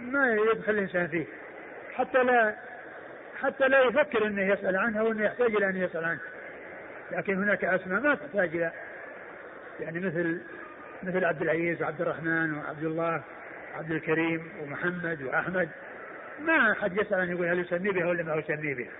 [0.00, 1.24] ما يدخل الإنسان فيه.
[1.94, 2.54] حتى لا
[3.42, 6.20] حتى لا يفكر إنه يسأل عنها وانه يحتاج إلى أن يسأل عنها
[7.12, 8.72] لكن هناك أسماء ما تحتاج إلى.
[9.80, 10.40] يعني مثل
[11.02, 13.22] مثل عبد العزيز وعبد الرحمن وعبد الله
[13.74, 15.68] وعبد الكريم ومحمد وأحمد.
[16.40, 18.92] ما أحد يسأل أن يقول هل يسمي بها ولا ما يسمي بها.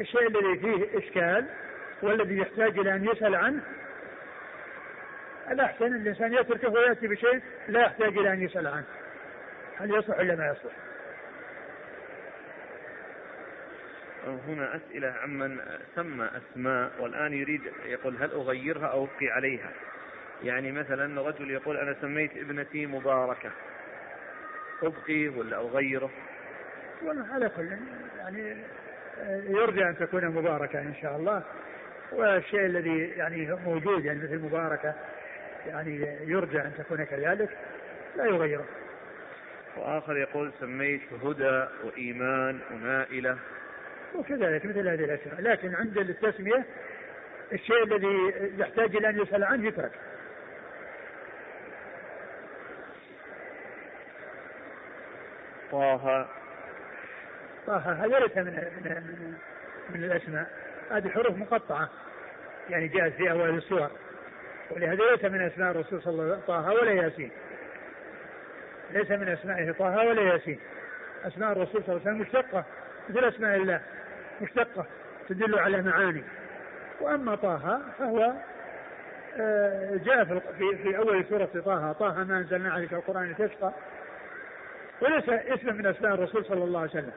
[0.00, 1.46] الشيء الذي فيه إشكال
[2.02, 3.60] والذي يحتاج إلى أن يسأل عنه
[5.50, 8.84] الأحسن أن الإنسان يتركه ويأتي بشيء لا يحتاج إلى أن يسأل عنه.
[9.78, 10.72] هل يصلح ولا ما يصلح؟
[14.48, 15.60] هنا أسئلة عمن
[15.94, 19.70] سمى أسماء والآن يريد يقول هل أغيرها أو أبقي عليها
[20.44, 23.50] يعني مثلا رجل يقول أنا سميت ابنتي مباركة
[24.82, 26.10] أبقي ولا أغيره؟
[27.02, 27.68] والله على كل
[28.18, 28.56] يعني
[29.48, 31.42] يرجى أن تكون مباركة إن شاء الله.
[32.12, 34.94] والشيء الذي يعني موجود يعني مثل مباركة
[35.66, 37.50] يعني يرجى أن تكون كذلك
[38.16, 38.64] لا يغيره.
[39.76, 43.38] وآخر يقول سميت هدى وإيمان ونائلة.
[44.14, 45.40] وكذلك مثل هذه الأشياء.
[45.40, 46.64] لكن عند التسمية
[47.52, 49.92] الشيء الذي يحتاج إلى أن يسأل عنه يترك.
[55.72, 56.26] طه.
[57.66, 58.44] طه هذا ليس من
[58.84, 59.34] من,
[59.90, 60.50] من الأسماء؟
[60.90, 61.88] هذه حروف مقطعة.
[62.70, 63.90] يعني جاءت في أوائل السور.
[64.70, 67.30] ولهذا ليس من أسماء الرسول صلى الله عليه وسلم طه ولا ياسين.
[68.90, 70.60] ليس من أسمائه طه ولا ياسين.
[71.24, 72.64] أسماء الرسول صلى الله عليه وسلم مشتقة.
[73.08, 73.80] مثل أسماء الله.
[74.40, 74.86] مشتقة.
[75.28, 76.24] تدل على معاني.
[77.00, 78.32] وأما طه فهو
[79.40, 80.40] آه، جاء في
[80.82, 81.92] في أول سورة طه.
[81.92, 83.72] طه ما أنزلنا عليك القرآن لتشقى.
[85.00, 87.12] وليس اسم من أسماء الرسول صلى الله عليه وسلم.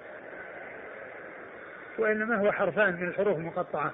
[1.97, 3.91] وإنما هو حرفان من الحروف المقطعة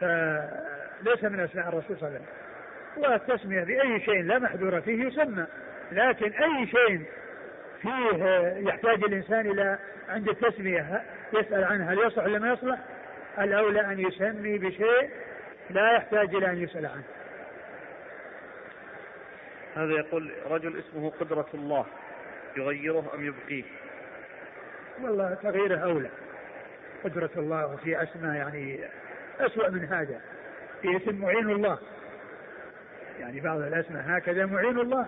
[0.00, 2.26] فليس من أسماء الرسول صلى الله عليه وسلم.
[2.96, 5.46] والتسمية بأي شيء لا محذور فيه يسمى.
[5.92, 7.04] لكن أي شيء
[7.82, 8.26] فيه
[8.68, 11.02] يحتاج الإنسان إلى عند التسمية.
[11.32, 12.78] يسأل عنها هل يصلح ولا ما يصلح؟
[13.38, 15.10] الأولى أن يسمي بشيء
[15.70, 17.04] لا يحتاج إلى أن يسأل عنه.
[19.76, 21.86] هذا يقول رجل اسمه قدرة الله.
[22.56, 23.64] يغيره أم يبقيه؟
[25.02, 26.10] والله تغييره أولى.
[27.04, 28.80] قدرة الله وفي أسماء يعني
[29.40, 30.20] أسوأ من هذا.
[30.82, 31.78] في اسم معين الله.
[33.20, 35.06] يعني بعض الأسماء هكذا معين الله.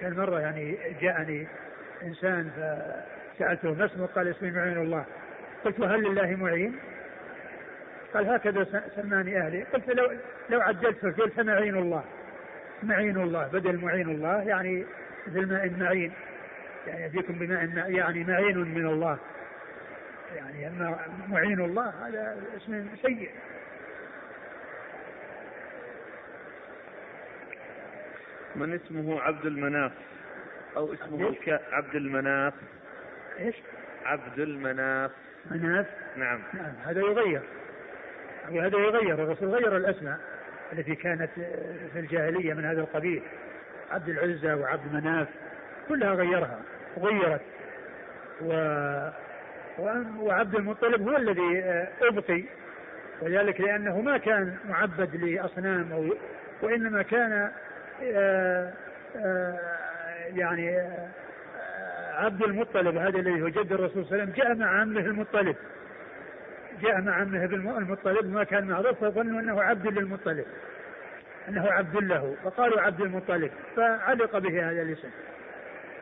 [0.00, 1.46] كان مرة يعني جاءني
[2.02, 2.50] إنسان
[3.36, 5.04] فسألته ما اسمه؟ قال اسمي معين الله.
[5.64, 6.78] قلت هل لله معين؟
[8.14, 9.62] قال هكذا سماني أهلي.
[9.62, 10.10] قلت لو
[10.50, 12.04] لو عدلت فقلت فمعين الله.
[12.82, 14.86] معين الله بدل معين الله يعني
[15.26, 16.12] مثل ماء معين
[16.86, 19.18] يعني يأتيكم بماء يعني معين من الله.
[20.36, 23.30] يعني أما معين الله هذا اسم سيء.
[28.56, 29.92] من اسمه عبد المناف؟
[30.76, 31.60] أو اسمه الك...
[31.72, 32.54] عبد المناف.
[33.38, 33.54] إيش؟
[34.04, 35.10] عبد المناف.
[35.50, 35.86] مناف؟
[36.16, 36.40] نعم.
[36.54, 37.42] نعم هذا يغير.
[38.50, 40.20] وهذا يغير الرسول غير الأسماء.
[40.72, 41.30] التي كانت
[41.92, 43.22] في الجاهلية من هذا القبيل
[43.90, 45.28] عبد العزى وعبد مناف
[45.88, 46.60] كلها غيرها
[46.98, 47.40] غيرت.
[48.42, 48.52] و
[50.20, 51.64] وعبد المطلب هو الذي
[52.02, 52.44] أبقي.
[53.22, 56.14] وذلك لأنه ما كان معبد لأصنام أو
[56.62, 57.50] وإنما كان
[58.02, 58.72] آه،
[59.16, 59.58] آه،
[60.34, 61.08] يعني آه،
[62.14, 65.56] عبد المطلب هذا الذي هو جد الرسول صلى الله عليه وسلم جاء مع عمه المطلب.
[66.82, 67.44] جاء مع عمه
[67.78, 70.44] المطلب ما كان معروف فظنوا أنه عبد للمطلب
[71.48, 75.08] أنه عبد له فقالوا عبد المطلب فعلق به هذا الاسم.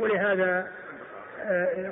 [0.00, 0.68] ولهذا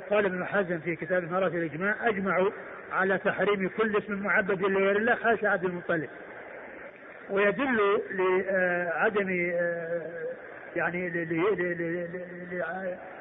[0.09, 2.49] قال ابن حزم في كتاب مرات الإجماع أجمعوا
[2.91, 6.09] على تحريم كل اسم معبد لغير الله خاشع عبد المطلب.
[7.29, 10.01] ويدل لعدم آه،
[10.75, 11.09] يعني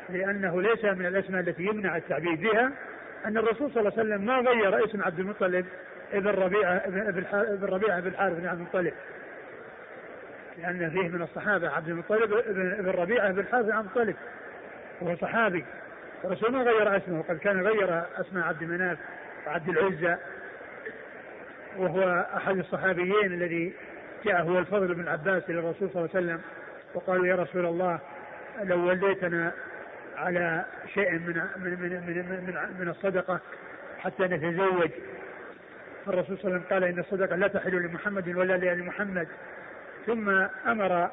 [0.09, 2.73] لأنه ليس من الأسماء التي يمنع التعبيد بها
[3.27, 5.67] أن الرسول صلى الله عليه وسلم ما غير اسم عبد المطلب
[6.13, 8.93] ابن ربيعة ابن ربيعة بن الحارث بن عبد المطلب.
[10.59, 14.17] لأن فيه من الصحابة عبد المطلب ابن ربيعة بن الحارث بن عبد المطلب.
[15.01, 15.65] وهو صحابي.
[16.25, 18.99] الرسول ما غير اسمه وقد كان غير أسماء عبد مناف
[19.47, 20.17] وعبد العزى
[21.77, 23.73] وهو أحد الصحابيين الذي
[24.25, 26.41] جاء هو الفضل بن عباس إلى الرسول صلى الله عليه وسلم.
[26.95, 27.99] وقالوا يا رسول الله
[28.63, 29.53] لو وليتنا
[30.17, 33.41] على شيء من من من من, من, من الصدقة
[33.99, 34.91] حتى نتزوج.
[36.09, 39.29] الرسول صلى الله عليه وسلم قال إن الصدقة لا تحل لمحمد ولا لال محمد
[40.07, 40.29] ثم
[40.67, 41.11] أمر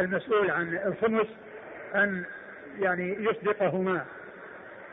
[0.00, 1.26] المسؤول عن الخمس
[1.94, 2.24] أن
[2.80, 4.04] يعني يصدقهما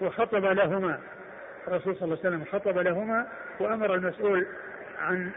[0.01, 0.99] وخطب لهما.
[1.67, 3.27] الرسول صلى الله عليه وسلم خطب لهما
[3.59, 4.45] وأمر المسؤول
[4.99, 5.31] عن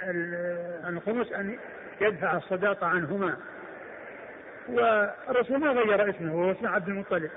[0.84, 1.58] عن الخمس أن
[2.00, 3.36] يدفع الصداقة عنهما.
[4.68, 7.30] والرسول ما غير اسمه وهو اسمه عبد المطلب.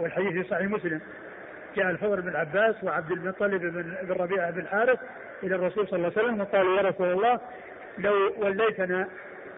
[0.00, 1.00] والحديث في صحيح مسلم.
[1.76, 4.98] جاء الفضل بن عباس وعبد المطلب بن, بن ربيعة بن الحارث
[5.42, 7.40] إلى الرسول صلى الله عليه وسلم وقالوا يا رسول الله
[7.98, 9.08] لو وليتنا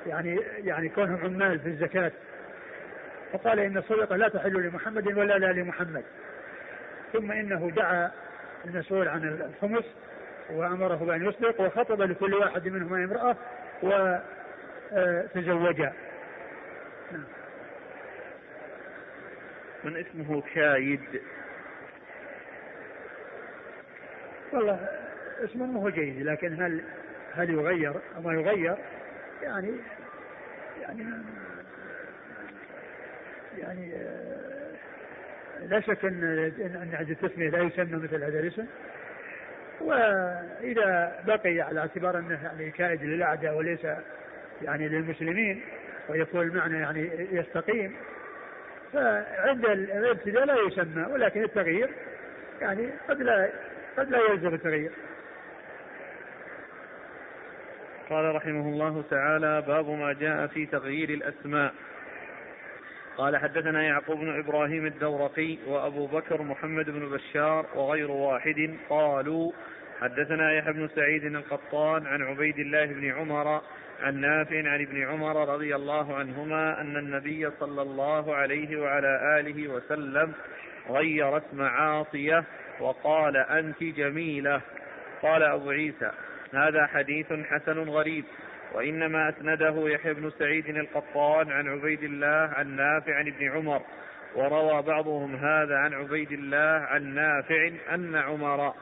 [0.07, 2.13] يعني يعني كونهم عمال في الزكاة.
[3.33, 6.05] فقال إن الصدقة لا تحل لمحمد ولا لا لمحمد.
[7.13, 8.11] ثم إنه دعا
[8.65, 9.85] المسؤول عن الخمس
[10.51, 13.37] وأمره بأن يصدق وخطب لكل واحد منهما امرأة
[14.93, 15.93] وتزوجا.
[17.13, 17.25] نعم.
[19.85, 21.01] من اسمه كايد
[24.53, 24.89] والله
[25.45, 26.85] اسمه مو جيد لكن هل
[27.35, 28.77] هل يغير أو ما يغير؟
[29.43, 29.73] يعني
[30.81, 31.05] يعني
[33.59, 33.93] يعني
[35.69, 36.25] لا شك إن
[36.61, 38.67] إن عند التسمية لا يسمى مثل هذا الاسم.
[39.81, 43.87] وإذا بقي على اعتبار إنه يعني كائد للأعداء وليس
[44.63, 45.63] يعني للمسلمين
[46.09, 47.97] ويكون المعنى يعني يستقيم
[48.93, 51.91] فعند الابتداء لا يسمى ولكن التغيير
[52.61, 53.51] يعني قد لا
[53.99, 54.91] قد لا يلزم التغيير.
[58.11, 61.75] قال رحمه الله تعالى باب ما جاء في تغيير الأسماء.
[63.17, 69.53] قال حدثنا يعقوب بن إبراهيم الدورقي وأبو بكر محمد بن بشار وغير واحد قالوا
[70.01, 73.61] حدثنا يحيى بن سعيد القطان عن عبيد الله بن عمر
[74.03, 79.69] عن نافع عن ابن عمر رضي الله عنهما أن النبي صلى الله عليه وعلى آله
[79.69, 80.33] وسلم
[80.91, 82.45] غير اسم عاصية
[82.81, 84.61] وقال أنت جميلة.
[85.23, 86.11] قال أبو عيسى
[86.55, 88.25] هذا حديث حسن غريب
[88.73, 93.83] وإنما أسنده يحيى بن سعيد القطان عن عبيد الله عن نافع عن ابن عمر
[94.35, 98.75] وروى بعضهم هذا عن عبيد الله عن نافع أن عمر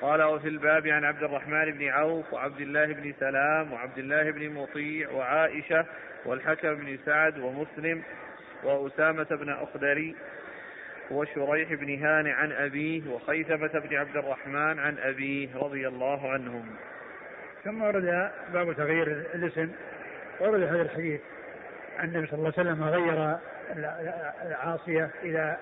[0.00, 4.50] قال وفي الباب عن عبد الرحمن بن عوف وعبد الله بن سلام وعبد الله بن
[4.50, 5.86] مطيع وعائشة
[6.24, 8.02] والحكم بن سعد ومسلم
[8.64, 10.16] وأسامة بن أخدري
[11.10, 16.66] وشريح بن هاني عن أبيه وخيثمة بن عبد الرحمن عن أبيه رضي الله عنهم.
[17.64, 19.70] ثم ورد باب تغيير الاسم.
[20.40, 21.20] ورد هذا الحديث.
[22.00, 23.38] أن النبي صلى الله عليه وسلم غير
[24.46, 25.56] العاصية إلى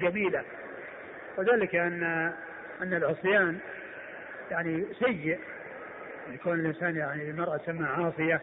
[0.00, 0.42] جميلة.
[1.36, 2.32] وذلك أن
[2.82, 3.58] أن العصيان
[4.50, 5.38] يعني سيء
[6.32, 8.40] يكون الإنسان يعني المرأة تسمى عاصية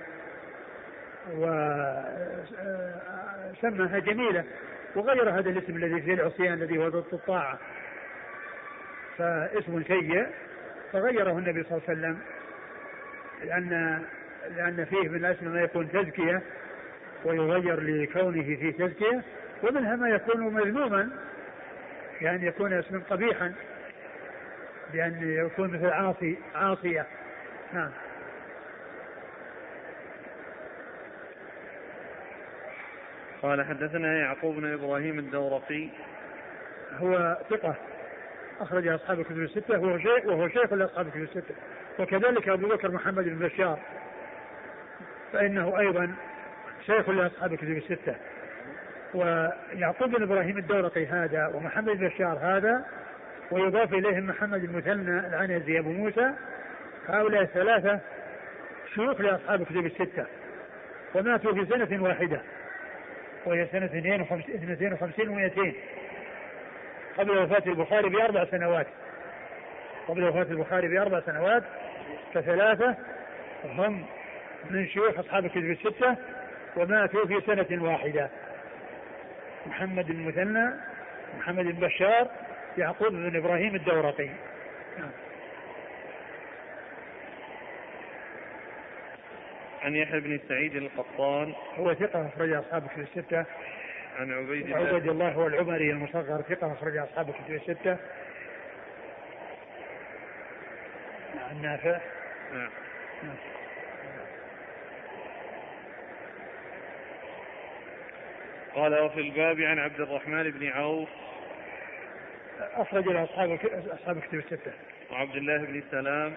[3.54, 4.44] وسماها جميلة
[4.96, 7.60] وغير هذا الاسم الذي فيه العصيان الذي هو ضد الطاعة.
[9.18, 10.28] فاسم سيء
[10.92, 12.20] فغيره النبي صلى الله عليه وسلم
[13.44, 14.02] لأن
[14.56, 16.42] لأن فيه من الأسماء ما يكون تزكية
[17.26, 19.22] ويغير لكونه في تزكية
[19.64, 21.10] ومنها ما يكون مذموما
[22.22, 23.54] بأن يكون اسما قبيحا.
[24.94, 27.06] بأن يكون مثل عاصي عاصية.
[27.74, 27.92] نعم.
[33.42, 35.90] قال حدثنا يعقوب بن إبراهيم الدورقي.
[36.98, 37.76] هو ثقة.
[38.60, 39.80] أخرج أصحاب الكتب الستة.
[39.80, 41.56] وهو شيخ وهو شيخ لأصحاب الكتب الستة.
[42.00, 43.80] وكذلك أبو بكر محمد بن بشار.
[45.34, 46.16] فإنه أيضا
[46.86, 48.16] شيخ لأصحاب الكتب الستة.
[49.14, 52.86] ويعقوب بن إبراهيم الدورقي هذا ومحمد بن بشار هذا
[53.52, 56.32] ويضاف إليهم محمد المثنى العنزي أبو موسى.
[57.08, 58.00] هؤلاء الثلاثة
[58.94, 60.26] شيوخ لأصحاب الكتب الستة
[61.16, 62.42] وماتوا في سنة واحدة
[63.46, 65.74] وهي سنة 52 و200
[67.18, 68.88] قبل وفاة البخاري بأربع سنوات.
[70.08, 71.64] قبل وفاة البخاري بأربع سنوات
[72.34, 72.96] فثلاثة
[73.66, 74.06] هم
[74.70, 76.16] من شيوخ أصحاب الكتب الستة
[76.76, 78.30] وماتوا في سنة واحدة.
[79.66, 80.74] محمد بن مثنى
[81.38, 82.28] محمد بن بشار
[82.78, 84.30] يعقوب بن إبراهيم الدورقي.
[89.82, 91.54] عن يحيى بن سعيد القطان.
[91.78, 93.46] هو ثقة أخرج أصحاب كتب الستة.
[94.20, 94.78] عن عبيد الله.
[94.78, 97.98] عبيد الله هو العمري المصغر ثقة أخرج أصحاب كتب الستة.
[101.50, 102.00] عن نافع.
[102.54, 102.70] نعم.
[108.76, 111.10] قال وفي الباب عن عبد الرحمن بن عوف
[112.60, 113.60] أخرج له أصحاب
[113.94, 114.72] أصحاب كتب الستة.
[115.12, 116.36] وعبد الله بن سلام.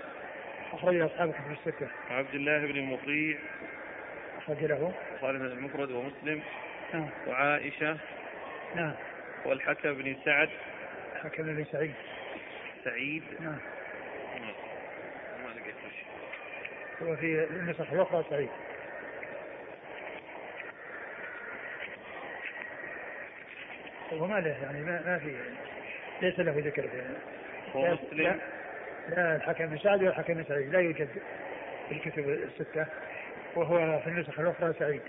[0.73, 1.89] أخرج له أصحاب كتب الستة.
[2.11, 3.39] وعبد الله بن مطيع.
[4.39, 4.93] أخرج له.
[5.21, 6.43] خالد المفرد ومسلم.
[6.95, 7.09] نعم.
[7.27, 7.97] وعائشة.
[8.75, 8.95] نعم.
[9.45, 10.49] والحكم بن سعد.
[11.23, 11.95] حكم بن سعيد.
[12.85, 13.25] سعيد.
[13.41, 13.59] نعم.
[15.45, 17.09] ما لقيت شيء.
[17.09, 18.51] هو في النسخ الأخرى سعيد.
[24.13, 25.37] وما له يعني ما, ما في.
[26.23, 28.41] ليس له ذكر في لا, ومسلم
[29.09, 30.73] لا الحكم بن سعد ولا الحكم بن سعيد.
[30.73, 31.09] لا يوجد
[31.89, 32.87] في الكتب الستة.
[33.57, 35.03] وهو في النسخ الأخرى سعيد.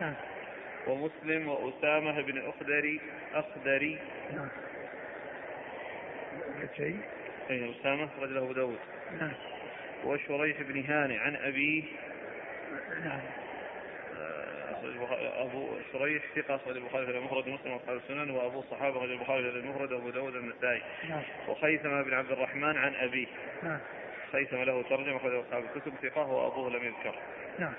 [0.00, 0.14] نعم.
[0.86, 3.00] ومسلم وأسامة بن أخدري
[3.34, 3.98] أخدري.
[4.34, 4.48] نعم.
[6.76, 7.00] شيء.
[7.50, 8.78] أي أسامة أخرج له أبو داود.
[9.20, 9.32] نعم.
[10.04, 11.82] وشريح بن هاني عن أبيه.
[13.04, 13.20] نعم.
[15.36, 19.58] أبو شريح ثقة أخرج البخاري في المفرد ومسلم وأصحاب السنن وأبو الصحابة أخرج البخاري في
[19.58, 21.22] المفرد وأبو داود النسائي نعم.
[21.48, 23.26] وخيثمة بن عبد الرحمن عن أبيه.
[23.62, 23.78] نعم.
[24.32, 27.14] خيثمة له ترجمة أخرجه أصحاب الكتب ثقة وأبوه لم يذكر.
[27.58, 27.72] نعم.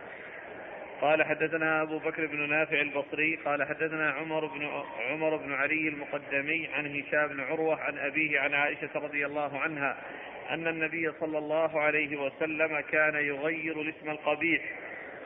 [1.02, 6.68] قال حدثنا أبو بكر بن نافع البصري قال حدثنا عمر بن عمر بن علي المقدمي
[6.68, 9.97] عن هشام بن عروة عن أبيه عن عائشة رضي الله عنها
[10.49, 14.62] أن النبي صلى الله عليه وسلم كان يغير الاسم القبيح.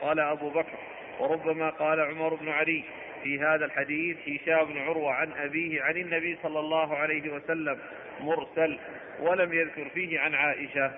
[0.00, 0.78] قال أبو بكر
[1.20, 2.84] وربما قال عمر بن علي
[3.22, 7.78] في هذا الحديث هشام بن عروة عن أبيه عن النبي صلى الله عليه وسلم
[8.20, 8.78] مرسل
[9.20, 10.90] ولم يذكر فيه عن عائشة.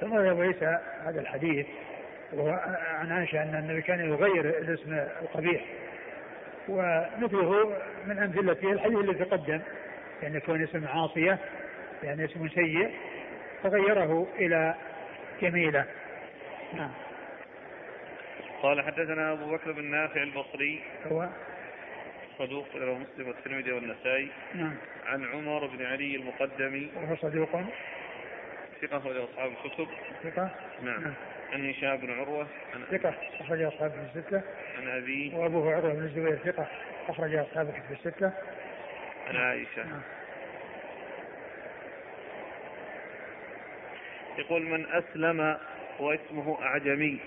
[0.00, 1.66] ثم روى عيسى هذا الحديث
[2.98, 5.64] عن عائشة أن النبي كان يغير الاسم القبيح.
[6.68, 7.76] ومثله
[8.06, 9.60] من أمثلته الحديث الذي تقدم
[10.22, 11.38] يعني يكون اسم عاصية
[12.02, 12.90] يعني اسم سيء
[13.62, 14.74] فغيره إلى
[15.42, 15.84] جميلة.
[16.74, 16.90] نعم.
[18.62, 20.82] قال حدثنا أبو بكر بن نافع البصري.
[21.06, 21.28] هو
[22.38, 24.28] صدوق رواه مسلم والترمذي والنسائي.
[24.54, 24.74] نعم.
[25.06, 27.60] عن عمر بن علي المقدمي وهو صدوق
[28.82, 29.88] ثقة أخرج أصحاب الكتب.
[30.22, 30.50] ثقة.
[30.82, 31.02] نعم.
[31.02, 31.14] نعم.
[31.52, 32.46] عن هشام بن عروة.
[32.74, 33.14] عن, ثقة.
[33.40, 34.42] أخرج أصحاب في الستة.
[34.78, 35.36] عن أبيه.
[35.36, 36.66] وأبوه عروة بن الزبير ثقة.
[37.08, 38.32] أخرج أصحاب في الستة.
[39.28, 39.84] عن عائشة.
[39.84, 40.02] نعم.
[44.38, 45.58] يقول من أسلم
[45.98, 47.18] واسمه أعجمي.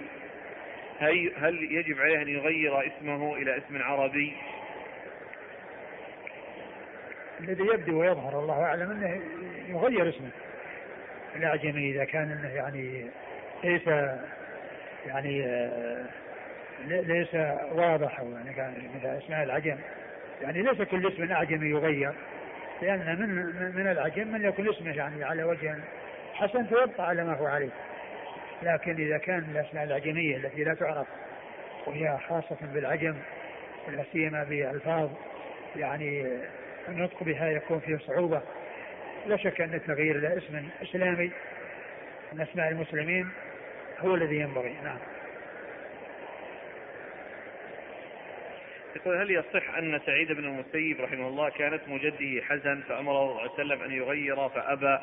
[1.38, 4.34] هل يجب عليه أن يغير اسمه إلى اسم عربي؟
[7.39, 9.22] الذي يبدو ويظهر الله أعلم أنه
[9.70, 10.30] يغير اسمه.
[11.36, 13.06] الاعجمي إذا كان أنه يعني
[13.64, 13.88] ليس
[15.08, 16.06] يعني آه،
[16.88, 17.34] لي- ليس
[17.72, 19.78] واضح أو يعني كان مثل اسماء العجم.
[20.41, 22.14] يعني ليس كل اسم أعجمي يغير
[22.82, 23.30] لأن من
[23.76, 25.76] من العجم من يكون اسمه يعني على وجه
[26.34, 27.70] حسن فيبقى على ما هو عليه.
[28.62, 31.07] لكن إذا كان الأسماء العجمية التي لا تعرف
[31.88, 33.16] وهي خاصة بالعجم
[33.88, 35.09] ولا سيما بالفاظ
[35.76, 36.28] يعني
[36.89, 38.41] النطق بها يكون فيه صعوبة.
[39.28, 41.32] لا شك أن التغيير إلى اسم إسلامي
[42.34, 43.30] من أسماء المسلمين
[43.99, 44.76] هو الذي ينبغي.
[44.84, 44.97] نعم.
[48.95, 53.41] يقول هل يصح أن سعيد بن المسيب رحمه الله كانت مجده حزن فأمره صلى الله
[53.41, 54.99] عليه وسلم أن يغير فأبى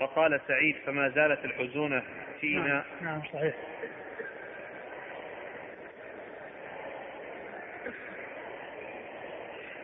[0.00, 2.02] فقال سعيد فما زالت الحزونة
[2.42, 2.66] فينا.
[2.68, 3.54] نعم, نعم صحيح.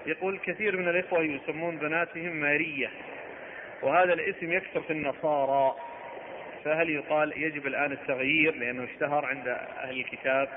[0.06, 2.90] يقول كثير من الإخوة يسمون بناتهم مارية
[3.82, 5.74] وهذا الاسم يكثر في النصارى.
[6.64, 10.48] فهل يقال يجب الآن التغيير لأنه اشتهر عند أهل الكتاب؟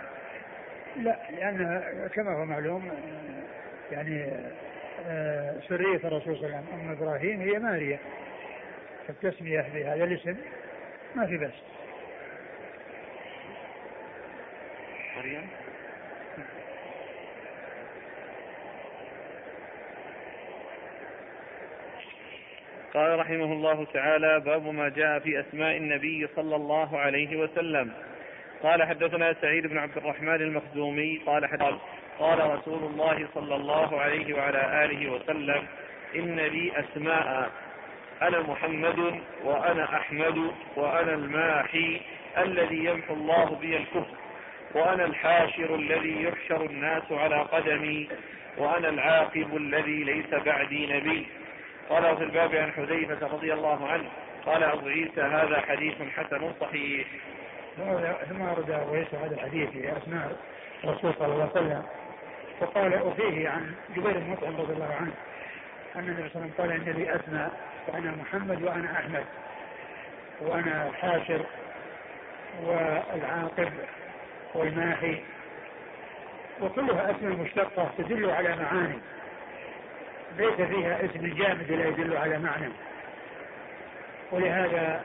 [0.97, 1.81] لا لأن
[2.13, 2.91] كما هو معلوم
[3.91, 4.31] يعني
[5.07, 7.99] آه، سرية الرسول صلى الله عليه وسلم أم إبراهيم هي ماريا
[9.07, 10.37] فالتسمية بهذا الاسم
[11.15, 11.53] ما في بأس.
[15.21, 15.47] مريم
[22.93, 27.91] قال رحمه الله تعالى باب ما جاء في أسماء النبي صلى الله عليه وسلم.
[28.63, 31.73] قال حدثنا سعيد بن عبد الرحمن المخزومي قال حدث
[32.19, 35.65] قال رسول الله صلى الله عليه وعلى آله وسلم
[36.15, 37.51] إن لي أسماء.
[38.21, 42.01] أنا محمد وأنا أحمد وأنا الماحي
[42.37, 44.20] الذي يمحو الله بي الكفر.
[44.73, 48.09] وأنا الحاشر الذي يحشر الناس على قدمي
[48.57, 51.27] وأنا العاقب الذي ليس بعدي نبي.
[51.89, 54.09] قال في الباب عن حذيفة رضي الله عنه
[54.45, 57.07] قال أبو عيسى هذا حديث حسن صحيح.
[58.29, 60.35] ثم ورد أبو عيسى هذا الحديث في أسماء
[60.83, 61.83] الرسول صلى الله عليه وسلم.
[62.61, 65.11] وقال وفيه عن جبير بن مطعم رضي الله عنه
[65.95, 67.51] أن النبي صلى الله عليه وسلم قال إن لي أسماء
[67.87, 69.25] وأنا محمد وأنا أحمد
[70.41, 71.45] وأنا الحاشر
[72.63, 73.71] والعاقب.
[74.53, 75.21] والماحي.
[76.61, 78.99] وكلها أسماء مشتقة تدل على معاني.
[80.37, 82.69] ليس فيها اسم جامد لا يدل على معنى.
[84.31, 85.03] ولهذا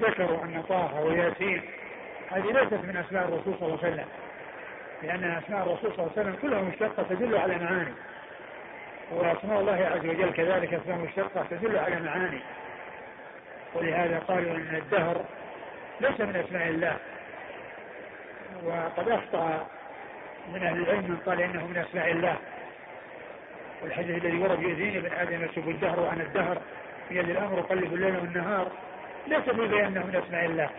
[0.00, 1.62] ذكروا أن طه وياسين
[2.30, 4.06] هذه ليست من أسماء الرسول صلى الله عليه وسلم.
[5.02, 7.92] لأن أسماء الرسول صلى الله عليه وسلم كلها مشتقة تدل على معاني.
[9.10, 12.40] وأسماء الله عز وجل كذلك أسماء مشتقة تدل على معاني.
[13.74, 15.24] ولهذا قالوا أن الدهر
[16.00, 16.96] ليس من أسماء الله.
[18.64, 19.66] وقد أخطأ
[20.54, 22.36] من أهل العلم من قال إنه من أسماء الله.
[23.82, 26.58] والحديث الذي ورد يزيد بن آدم يسب الدهر وأنا الدهر.
[27.10, 28.70] بيد الأمر قلب الليل والنهار.
[29.26, 30.70] ليس في بيان من أسماء الله.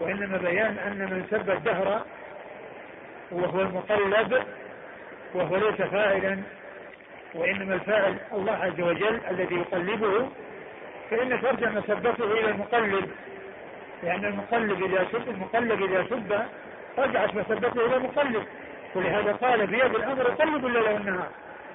[0.00, 2.02] وإنما بيان أن من سب الدهر
[3.30, 4.42] وهو المقلب
[5.34, 6.38] وهو ليس فاعلا.
[7.34, 10.28] وإنما الفاعل الله عز وجل الذي يقلبه.
[11.10, 13.10] فإن ترجع مسبته إلى المقلب.
[14.02, 16.42] لأن المقلب إذا سب المقلب إذا سب
[16.98, 18.44] رجعت مسبته إلى المقلب
[18.94, 21.28] ولهذا قال بيد الأمر يقلب الليل والنهار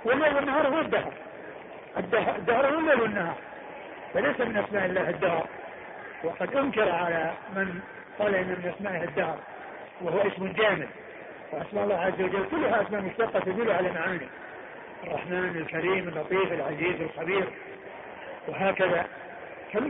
[0.06, 1.14] والليل والنهار هو الدهر.
[1.98, 3.36] الدهر هو الليل والنهار
[4.14, 5.48] فليس من أسماء الله الدهر.
[6.24, 7.80] وقد أنكر على من
[8.20, 9.38] قال إن من أسمائه الدهر.
[10.02, 10.90] وهو اسم جامد.
[11.52, 14.28] وأسماء الله عز وجل كلها أسماء مشتقة تدل على معاني
[15.04, 17.46] الرحمن الكريم اللطيف العزيز الخبير.
[18.48, 19.06] وهكذا.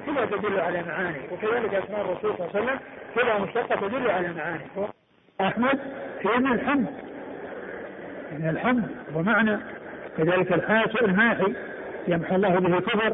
[0.05, 2.79] كلها تدل على معاني وكذلك أسماء الرسول صلى الله عليه وسلم
[3.15, 4.65] كلها مشتقة تدل على معاني
[5.47, 5.79] أحمد
[6.25, 6.87] من الحمد.
[8.39, 8.83] من الحمد
[9.15, 9.57] ومعنى
[10.17, 11.53] كذلك الحاشر الماحي
[12.07, 13.13] يمحى الله به الكفر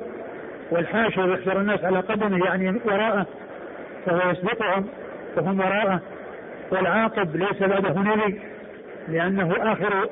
[0.72, 3.26] والحاشر يحشر الناس على قدمه يعني وراءه
[4.06, 4.88] فهو يسبقهم
[5.38, 6.02] وهم وراءه
[6.72, 8.42] والعاقب ليس بعده نبي
[9.08, 10.10] لأنه آخر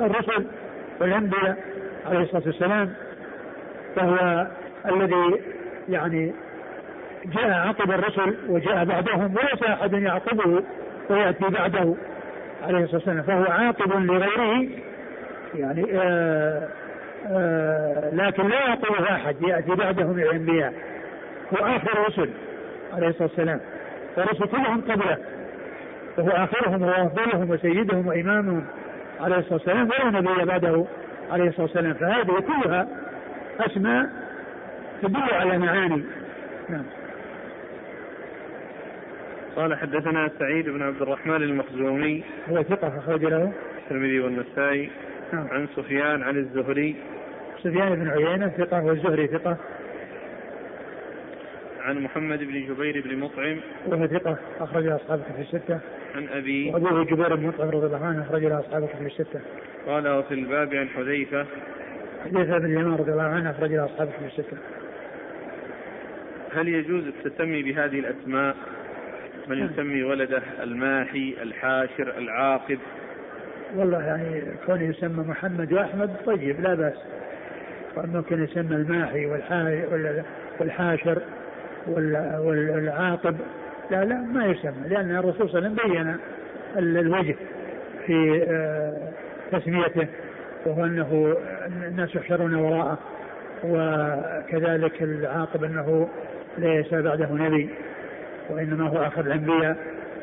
[0.00, 0.46] الرسل
[1.00, 1.56] والأنبياء
[2.06, 2.92] عليه الصلاة والسلام
[3.96, 4.46] فهو
[4.86, 5.40] الذي
[5.88, 6.32] يعني
[7.24, 10.62] جاء عقب الرسل وجاء بعدهم وليس أحد يعقبه.
[11.12, 11.94] ويأتي بعده
[12.62, 13.22] عليه الصلاة والسلام.
[13.22, 14.68] فهو عاقب لغيره
[15.54, 16.68] يعني آآ آه،
[17.26, 20.74] آآ آه، لكن لا يعقبه أحد يأتي بعده من الأنبياء.
[21.52, 22.30] هو آخر الرسل
[22.92, 23.60] عليه الصلاة والسلام.
[24.16, 25.18] والرسل كلهم قبله.
[26.18, 28.64] وهو آخرهم وأفضلهم وسيدهم وإمامهم
[29.20, 30.84] عليه الصلاة والسلام ولا نبي بعده
[31.30, 31.94] عليه الصلاة والسلام.
[31.94, 32.88] فهذه كلها
[33.60, 34.06] أسماء
[35.02, 36.02] تدل على معاني.
[36.68, 36.84] نعم.
[39.56, 42.24] قال حدثنا سعيد بن عبد الرحمن المخزومي.
[42.48, 43.52] هو ثقة أخرج له.
[43.82, 44.90] الترمذي والنسائي.
[45.32, 45.48] نعم.
[45.48, 46.96] عن سفيان عن الزهري.
[47.58, 49.56] سفيان بن عيينة ثقة والزهري ثقة.
[51.80, 53.56] عن محمد بن جبير بن مطعم.
[53.86, 55.80] وهو ثقة أخرج أصحاب في الستة.
[56.14, 56.70] عن أبي.
[56.70, 59.40] وأبوه جبير بن مطعم رضي الله عنه أخرج أصحاب في الستة.
[59.86, 61.46] قال وفي الباب عن حذيفة.
[62.24, 64.56] حذيفة بن اليمان رضي الله عنه أخرج أصحاب في الستة.
[66.54, 68.56] هل يجوز التسمي بهذه الأسماء؟
[69.48, 69.68] من نعم.
[69.72, 72.78] يسمي ولده الماحي الحاشر العاقب.
[73.76, 76.98] والله يعني كونه يسمى محمد وأحمد طيب لا بأس.
[77.96, 79.26] ممكن يسمى الماحي
[80.60, 81.22] والحاشر
[81.86, 83.36] والعاقب.
[83.90, 86.16] لا لا ما يسمى لأن الرسول صلى الله عليه وسلم بين
[86.76, 87.36] الوجه
[88.06, 89.12] في آه،
[89.52, 90.06] تسميته
[90.66, 91.36] وهو أنه
[91.88, 92.98] الناس يحشرون وراءه
[93.64, 96.08] وكذلك العاقب أنه
[96.58, 97.68] ليس بعده نبي.
[98.52, 99.76] وإنما هو آخر الأنبياء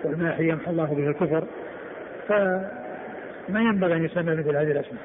[0.03, 1.43] والماحي يمحى الله به الكفر.
[2.27, 5.03] فما ينبغي أن يسمى مثل هذه الأسماء.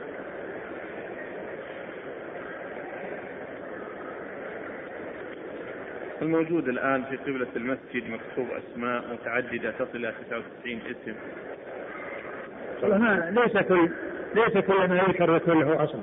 [6.22, 11.14] الموجود الآن في قبلة المسجد مكتوب أسماء متعددة تصل إلى 99 اسم.
[12.82, 13.90] ما ليس كل
[14.34, 15.98] ليس كل ما يذكر يكون له أصل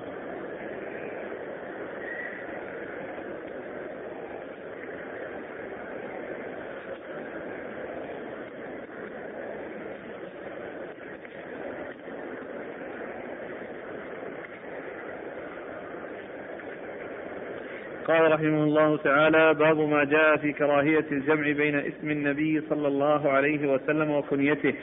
[18.08, 23.30] قال رحمه الله تعالى باب ما جاء في كراهية الجمع بين اسم النبي صلى الله
[23.30, 24.74] عليه وسلم وكنيته.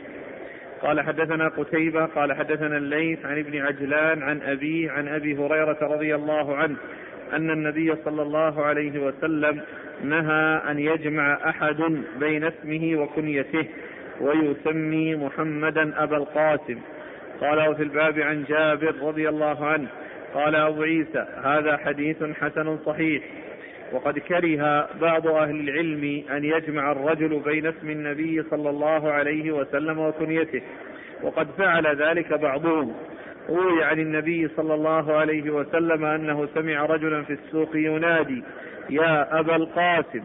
[0.83, 6.15] قال حدثنا قتيبة قال حدثنا الليث عن ابن عجلان عن أبيه عن أبي هريرة رضي
[6.15, 6.77] الله عنه
[7.33, 9.61] أن النبي صلى الله عليه وسلم
[10.05, 13.67] نهى أن يجمع أحد بين اسمه وكنيته
[14.21, 16.79] ويسمي محمدا أبا القاسم.
[17.41, 19.89] قال وفي الباب عن جابر رضي الله عنه
[20.35, 23.23] قال أبو عيسى هذا حديث حسن صحيح.
[23.93, 29.99] وقد كره بعض أهل العلم أن يجمع الرجل بين اسم النبي صلى الله عليه وسلم
[29.99, 30.63] وكنيته
[31.23, 32.95] وقد فعل ذلك بعضهم.
[33.49, 38.43] روي عن النبي صلى الله عليه وسلم أنه سمع رجلا في السوق ينادي
[38.91, 40.23] يا أبا القاسم.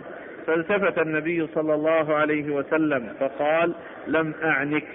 [0.47, 3.74] فالتفت النبي صلى الله عليه وسلم فقال
[4.07, 4.88] لم أعنك.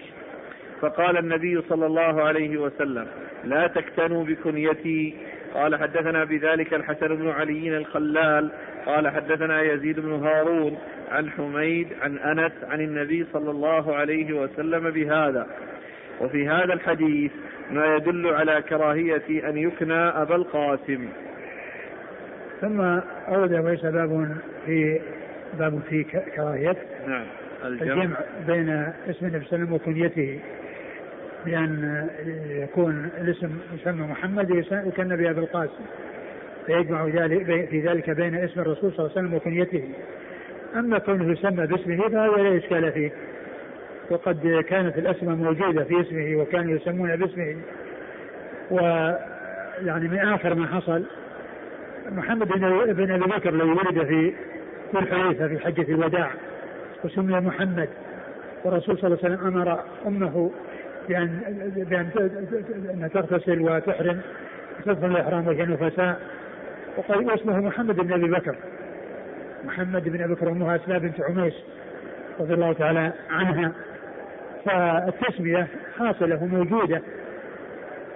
[0.80, 3.06] فقال النبي صلى الله عليه وسلم
[3.44, 5.16] لا تكتنوا بكنيتي
[5.54, 8.50] قال حدثنا بذلك الحسن بن علي الخلال
[8.86, 10.78] قال حدثنا يزيد بن هارون
[11.10, 15.46] عن حميد عن أنس عن النبي صلى الله عليه وسلم بهذا.
[16.20, 17.32] وفي هذا الحديث
[17.70, 21.08] ما يدل على كراهية أن يكنى أبا القاسم.
[22.60, 22.80] ثم
[23.28, 24.36] أورد ليس باب
[24.66, 25.00] في
[25.58, 26.04] باب في
[26.36, 26.76] كراهية.
[27.06, 27.26] نعم
[27.64, 28.68] الجمع, الجمع بين
[29.10, 30.40] اسم النبي صلى الله عليه وسلم وكنيته.
[31.46, 32.08] بأن
[32.48, 35.84] يكون الاسم يسمى محمد يكن بأبي القاسم
[36.66, 39.88] فيجمع ذلك في ذلك بين اسم الرسول صلى الله عليه وسلم وكنيته.
[40.76, 43.10] أما كونه يسمى باسمه فهذا لا إشكال فيه.
[44.10, 47.56] وقد كانت الأسماء موجودة في اسمه وكانوا يسمون باسمه.
[48.70, 51.04] ويعني من آخر ما حصل
[52.10, 54.34] محمد بن أبي بكر الذي ولد في
[54.98, 56.30] الحليفة في حجة الوداع
[57.04, 57.88] وسمي محمد
[58.64, 60.50] والرسول صلى الله عليه وسلم أمر أمه
[61.08, 61.40] بأن
[61.76, 62.10] بأن
[63.02, 64.20] أن تغتسل وتحرم
[64.84, 66.20] تدخل الإحرام وهي نفساء
[66.96, 68.56] وقال واسمه محمد بن أبي بكر.
[69.64, 71.54] محمد بن أبي بكر أمها أسماء بنت عميس
[72.40, 73.72] رضي الله تعالى عنها.
[74.64, 75.66] فالتسمية
[75.98, 77.02] حاصلة وموجودة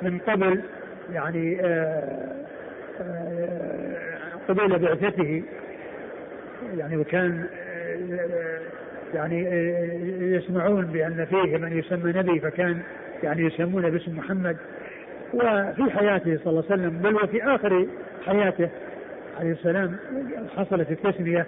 [0.03, 0.63] من قبل
[1.13, 2.47] يعني آه،
[3.01, 3.97] آه،
[4.49, 5.43] قبيل بعثته.
[6.77, 8.59] يعني وكان آه،
[9.15, 9.45] يعني
[10.37, 12.83] يسمعون بأن فيه من يسمى نبي فكان
[13.23, 14.57] يعني يسمونه باسم محمد.
[15.35, 17.87] وفي حياته صلى الله عليه وسلم بل وفي آخر
[18.27, 18.69] حياته
[19.41, 19.97] عليه السلام
[20.57, 21.47] حصلت التسمية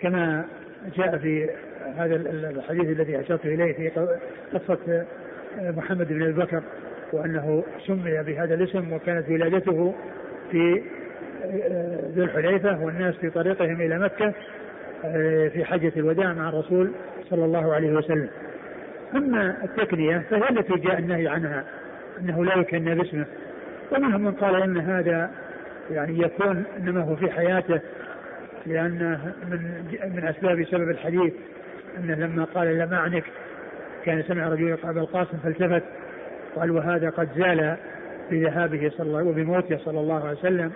[0.00, 0.44] كما
[0.96, 1.50] جاء في
[1.96, 3.88] هذا الحديث الذي أشرت إليه في
[4.54, 5.04] قصة
[5.60, 6.62] محمد بن أبي بكر
[7.12, 9.94] وأنه سمي بهذا الاسم وكانت ولادته
[10.50, 10.82] في
[12.14, 14.32] ذي الحليفة والناس في طريقهم إلى مكة.
[15.52, 16.92] في حجة الوداع مع الرسول
[17.30, 18.28] صلى الله عليه وسلم.
[19.14, 21.64] أما التكنية فهي التي جاء النهي عنها
[22.20, 23.26] أنه لا يكنى باسمه.
[23.92, 25.30] ومنهم من قال إن هذا
[25.90, 27.80] يعني يكون إنما هو في حياته
[28.66, 29.18] لأن
[29.50, 29.84] من
[30.14, 31.32] من أسباب سبب الحديث
[31.98, 33.24] أنه لما قال لم أعنك
[34.04, 35.82] كان سمع رجل أبا القاسم فالتفت
[36.56, 37.76] قال وهذا قد زال
[38.30, 40.72] بذهابه صلى الله وبموته صلى الله عليه وسلم.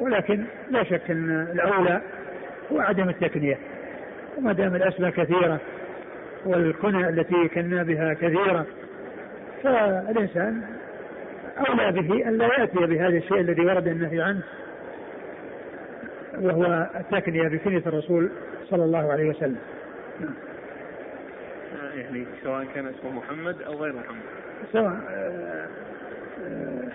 [0.00, 2.00] ولكن لا شك أن الأولى
[2.72, 3.58] هو عدم التكنية.
[4.38, 5.60] وما دام الأسماء كثيرة
[6.46, 8.66] والكنى التي كنا بها كثيرة
[9.62, 10.62] فالإنسان
[11.68, 14.42] أولى به أن لا يأتي بهذا الشيء الذي ورد النهي عنه
[16.40, 18.30] وهو التكنية بكنية الرسول
[18.70, 19.58] صلى الله عليه وسلم.
[21.94, 24.22] يعني سواء كان اسمه محمد أو غير محمد.
[24.72, 25.66] سواء آه،
[26.44, 26.88] آه،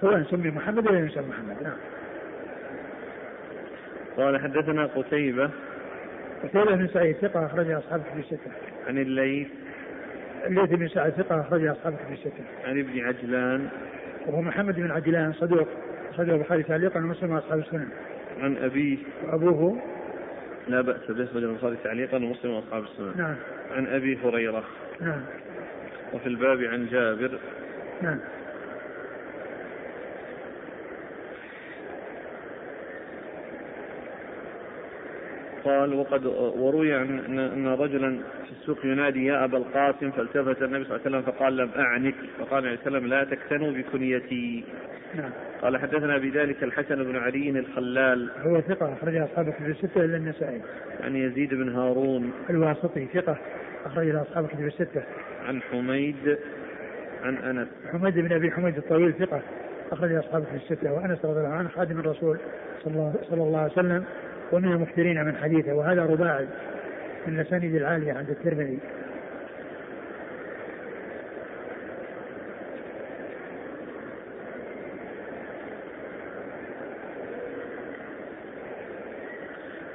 [0.00, 1.62] سواء سمي محمد ولا يسمى محمد.
[1.62, 1.76] نعم.
[4.16, 5.50] قال حدثنا قتيبة
[6.42, 8.50] قتيبة بن سعيد ثقة أخرج أصحاب في الستة.
[8.88, 9.48] عن الليث
[10.46, 12.44] الليث بن سعيد ثقة أخرج أصحاب في الستة.
[12.64, 13.68] عن ابن عجلان
[14.26, 15.68] وهو محمد بن عجلان صدوق
[16.16, 17.88] صدوق البخاري تعليقا ومسلم وأصحاب السنن.
[18.40, 19.78] عن أبيه وأبوه
[20.68, 23.12] لا بأس به أخرج البخاري تعليقا ومسلم وأصحاب السنن.
[23.16, 23.34] نعم.
[23.70, 24.64] عن أبي هريرة.
[25.00, 25.20] نعم.
[26.12, 27.38] وفي الباب عن جابر.
[28.02, 28.18] نعم.
[35.64, 40.96] قال وقد وروي عن ان رجلا في السوق ينادي يا أبا القاسم فالتفت النبي صلى
[40.96, 44.64] الله عليه وسلم فقال لم أعنك فقال عليه وسلم لا تكتنوا بكنيتي.
[45.14, 45.30] نعم.
[45.62, 50.60] قال حدثنا بذلك الحسن بن علي الخلال هو ثقة أخرج أصحابه في الستة إلا النسائي.
[51.04, 53.36] عن يزيد بن هارون الواسطي ثقة
[53.86, 55.02] أخرج أصحابه في الستة.
[55.48, 56.38] عن حميد
[57.22, 57.68] عن أنس.
[57.92, 59.42] حميد بن أبي حميد الطويل ثقة
[59.92, 62.38] أخرج أصحابه في الستة وأنس رضي الله عنه خادم الرسول
[62.84, 64.04] صلى الله عليه وسلم
[64.54, 66.46] ومن المكثرين من حديثه وهذا رباعي
[67.26, 68.78] من الأسانيد العالية عند الترمذي.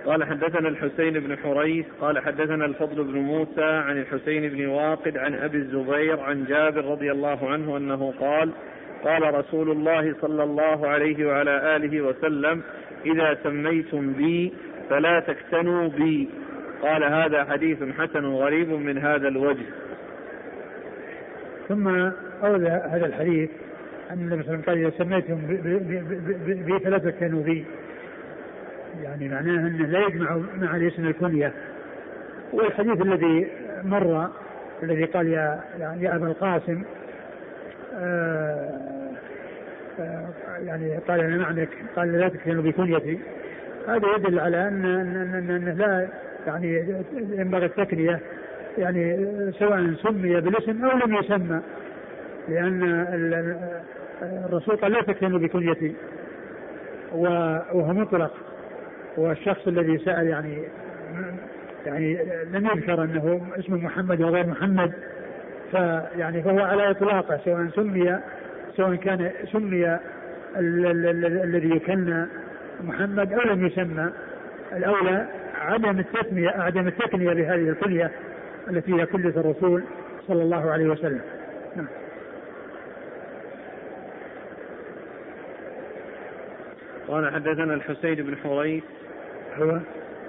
[0.06, 5.36] قال حدثنا الحسين بن حريث قال حدثنا الفضل بن موسى عن الحسين بن واقد عن
[5.36, 8.52] أبي الزبير عن جابر رضي الله عنه أنه قال
[9.04, 12.62] قال رسول الله صلى الله عليه وعلى آله وسلم
[13.06, 14.54] إذا سميتم بي
[14.90, 16.30] فلا تكتنوا بي.
[16.82, 19.66] قال هذا حديث حسن غريب من هذا الوجه.
[21.68, 21.88] ثم
[22.44, 23.50] أورد هذا الحديث
[24.12, 25.36] أن النبي صلى الله عليه وسلم قال إذا سميتم
[26.64, 27.66] بي فلا تكتنوا بي.
[29.04, 31.54] يعني معناه أنه لا يجمع مع الاسم الكنية.
[32.54, 33.48] والحديث الذي
[33.84, 34.30] مر
[34.84, 36.84] الذي قال يا يا أبا القاسم
[37.96, 38.89] آه،
[40.66, 43.20] يعني قال أنا معنك قال لا تكفنوا بكنيتي.
[43.88, 46.08] هذا يدل على أن أن لا
[46.48, 48.20] يعني ينبغي التكنية
[48.78, 49.28] يعني
[49.60, 51.62] سواء سمي بالاسم أو لم يسمى
[52.50, 52.84] لأن
[54.22, 55.96] الرسول قال لا تكفنوا بكنيتي.
[57.12, 58.32] وهو مطلق.
[59.18, 60.64] والشخص الذي سأل يعني
[61.86, 62.18] يعني
[62.52, 64.94] لم يذكر أنه اسم محمد وغير محمد
[65.72, 68.20] فيعني فهو على إطلاقه سواء سمي
[68.80, 70.00] سواء كان سمي
[70.56, 72.26] الذي يكنى
[72.84, 74.12] محمد أو لم يسمى
[74.74, 78.12] الأولى عدم التسميه عدم التكنيه بهذه الكنيه
[78.70, 79.84] التي هي كلية الرسول
[80.28, 81.22] صلى الله عليه وسلم.
[81.76, 81.88] نعم.
[87.08, 88.84] قال حدثنا الحسين بن حريث
[89.58, 89.80] هو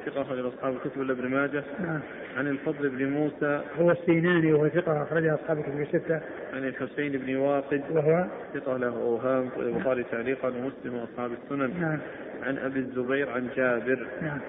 [0.06, 1.64] ثقة أخرج أصحاب الكتب إلا ابن ماجه.
[1.80, 2.00] نعم.
[2.36, 3.62] عن الفضل بن موسى.
[3.78, 6.20] هو السيناني وهو ثقة أخرج أصحاب الكتب الستة.
[6.54, 7.82] عن الحسين بن واقد.
[7.90, 11.80] وهو؟ ثقة له أوهام البخاري تعليقا ومسلم وأصحاب السنن.
[11.80, 11.98] نعم.
[12.42, 14.06] عن أبي الزبير عن جابر.
[14.22, 14.40] نعم.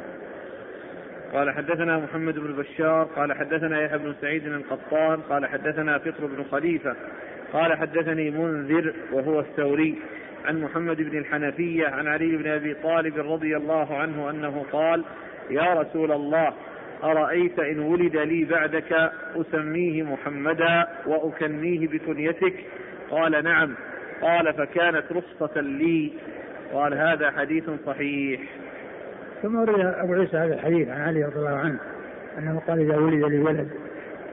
[1.33, 6.43] قال حدثنا محمد بن بشار قال حدثنا يحيى بن سعيد القطان قال حدثنا فطر بن
[6.51, 6.95] خليفة.
[7.53, 9.95] قال حدثني منذر وهو الثوري.
[10.45, 15.03] عن محمد بن الحنفية عن علي بن أبي طالب رضي الله عنه أنه قال
[15.49, 16.53] يا رسول الله
[17.03, 22.53] أرأيت إن ولد لي بعدك أسميه محمدا وأكنيه بكنيتك؟
[23.11, 23.75] قال نعم.
[24.21, 26.11] قال فكانت رخصة لي.
[26.73, 28.41] قال هذا حديث صحيح.
[29.41, 31.79] ثم روي أبو عيسى هذا الحديث عن علي رضي الله عنه
[32.37, 33.69] أنه قال إذا ولد لي ولد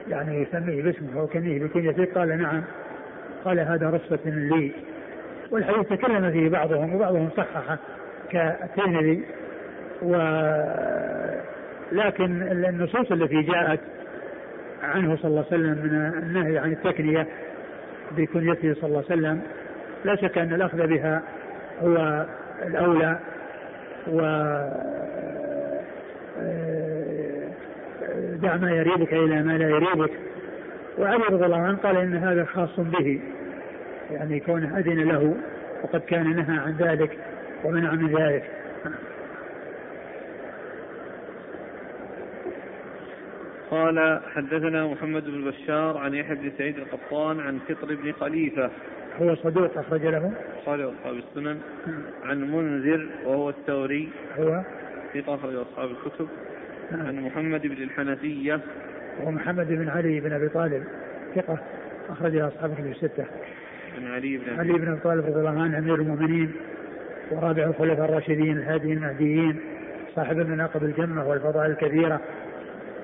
[0.09, 2.63] يعني يسميه باسمه وكنيه بكنيته قال نعم.
[3.45, 4.73] قال هذا رخصة لي.
[5.51, 7.79] والحديث تكلم فيه بعضهم وبعضهم صححه
[8.31, 9.25] كالترمذي.
[10.03, 10.17] و
[11.93, 13.81] لكن النصوص التي جاءت
[14.83, 17.27] عنه صلى الله عليه وسلم من النهي عن التكنية
[18.17, 19.41] بكنيته صلى الله عليه وسلم
[20.05, 21.23] لا شك أن الأخذ بها
[21.83, 22.27] هو
[22.67, 23.19] الأولى
[24.07, 24.21] و
[28.43, 30.11] دع ما يريبك إلى ما لا يريبك
[30.99, 33.21] وعلي رضي الله عنه قال إن هذا خاص به
[34.11, 35.35] يعني كونه أذن له
[35.83, 37.19] وقد كان نهى عن ذلك
[37.65, 38.45] ومنع من ذلك.
[43.71, 48.71] قال حدثنا محمد بن بشار عن يحيى بن سعيد القطان عن فطر بن خليفة.
[49.23, 50.33] هو صدوق أخرج له.
[50.67, 51.59] قال أصحاب السنن.
[52.25, 54.09] عن منذر وهو الثوري.
[54.39, 54.63] هو؟
[55.15, 56.29] ثقة أخرج أصحاب الكتب.
[56.91, 57.07] نعم.
[57.07, 58.61] عن محمد بن الحنفية.
[59.21, 60.85] وهو محمد بن علي بن أبي طالب.
[61.35, 61.59] ثقة
[62.09, 63.25] أخرج أصحاب الكتب الستة.
[63.97, 66.53] عن علي بن علي بن أبي طالب رضي الله عنه أمير المؤمنين.
[67.31, 69.61] ورابع الخلفاء الراشدين الهاديين المهديين.
[70.17, 72.21] صاحب المناقب الجمة والفضائل الكثيرة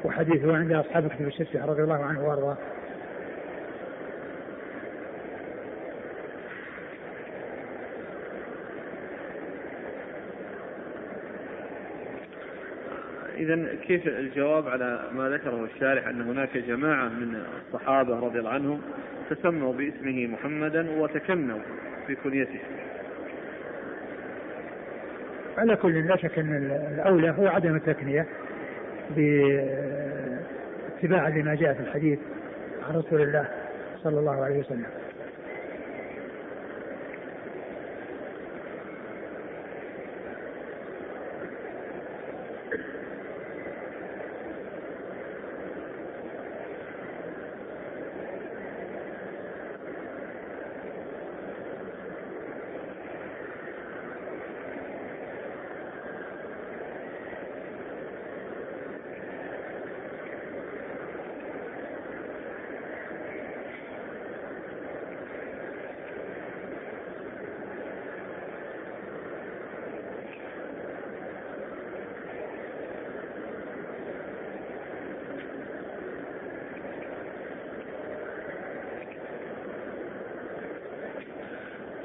[0.05, 2.57] وحديثه عند أصحاب الكتب الستة رضي الله عنه وأرضاه.
[13.37, 18.81] إذا كيف الجواب على ما ذكره الشارح أن هناك جماعة من الصحابة رضي الله عنهم
[19.31, 21.59] تسموا باسمه محمدا وتكنوا
[22.09, 22.61] بكنيته؟
[25.59, 26.55] على كل لا شك أن
[26.95, 28.27] الأولى هو عدم التكنية.
[31.01, 32.19] باتباع لما جاء في الحديث
[32.89, 33.49] عن رسول الله
[34.03, 34.87] صلى الله عليه وسلم.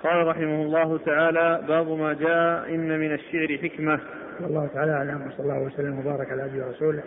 [0.10, 4.00] قال رحمه الله تعالى باب ما جاء إن من الشعر حكمة.
[4.40, 7.04] والله تعالى أعلم وصلى الله وسلم وبارك على عبده ورسوله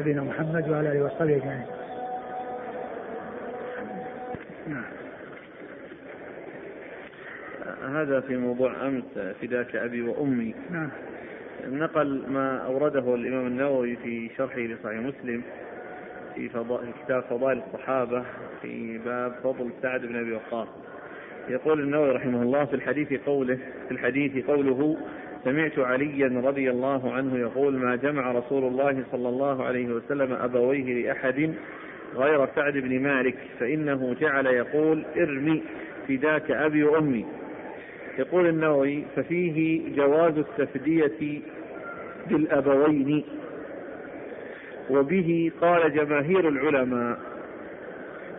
[0.00, 1.66] نبينا محمد وعلى آله وصحبه أجمعين.
[4.66, 4.84] نعم.
[7.96, 10.54] هذا في موضوع أمس فداك أبي وأمي.
[10.70, 10.90] نعم.
[11.66, 15.42] نقل ما أورده الإمام النووي في شرحه لصحيح مسلم
[16.34, 18.24] في فضائل كتاب فضائل الصحابة
[18.62, 20.68] في باب فضل سعد بن أبي وقاص.
[21.48, 24.96] يقول النووي رحمه الله في الحديث قوله في الحديث قوله
[25.44, 31.02] سمعت عليا رضي الله عنه يقول ما جمع رسول الله صلى الله عليه وسلم أبويه
[31.02, 31.54] لأحد
[32.16, 35.62] غير سعد بن مالك فإنه جعل يقول ارمي
[36.08, 37.26] فداك أبي وأمي
[38.18, 41.40] يقول النووي ففيه جواز التفدية
[42.26, 43.24] بالأبوين
[44.90, 47.27] وبه قال جماهير العلماء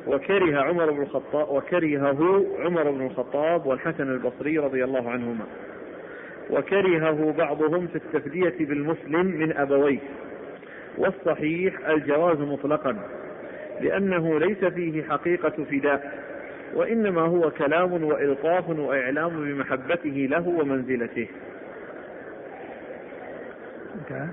[0.10, 5.46] وكره عمر بن الخطاب وكرهه عمر بن الخطاب والحسن البصري رضي الله عنهما.
[6.50, 10.00] وكرهه بعضهم في التفدية بالمسلم من أبويه.
[10.98, 12.96] والصحيح الجواز مطلقا
[13.82, 16.24] لأنه ليس فيه حقيقة فداء
[16.74, 21.28] وإنما هو كلام وإلطاف وإعلام بمحبته له ومنزلته.
[23.96, 24.28] انتهى.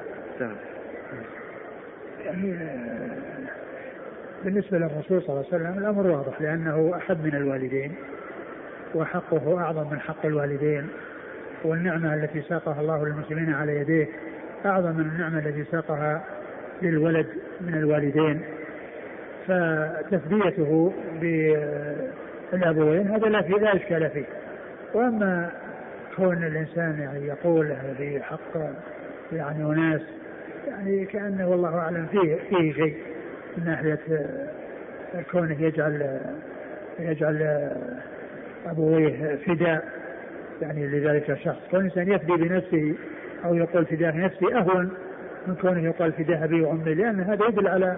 [2.24, 2.58] يعني
[4.46, 7.94] بالنسبة للرسول صلى الله عليه وسلم الأمر واضح لأنه أحب من الوالدين
[8.94, 10.88] وحقه أعظم من حق الوالدين
[11.64, 14.08] والنعمة التي ساقها الله للمسلمين على يديه
[14.66, 16.24] أعظم من النعمة التي ساقها
[16.82, 17.26] للولد
[17.60, 18.40] من الوالدين.
[19.46, 20.92] فتثبيته
[22.52, 23.52] بالأبوين هذا لا في
[23.98, 24.24] لا فيه.
[24.94, 25.50] وأما
[26.16, 28.58] كون الإنسان يعني يقول هذه حق
[29.32, 30.00] يعني أناس
[30.68, 32.96] يعني كأنه والله أعلم فيه فيه شيء.
[33.56, 33.98] من ناحية
[35.30, 36.20] كونه يجعل
[36.98, 37.70] يجعل
[38.66, 39.88] أبويه فداء
[40.62, 42.94] يعني لذلك الشخص كون الإنسان يفدي بنفسه
[43.44, 44.90] أو يقول فداء نفسي أهون
[45.46, 47.96] من كونه يقال فداء أبي وأمي لأن هذا يدل على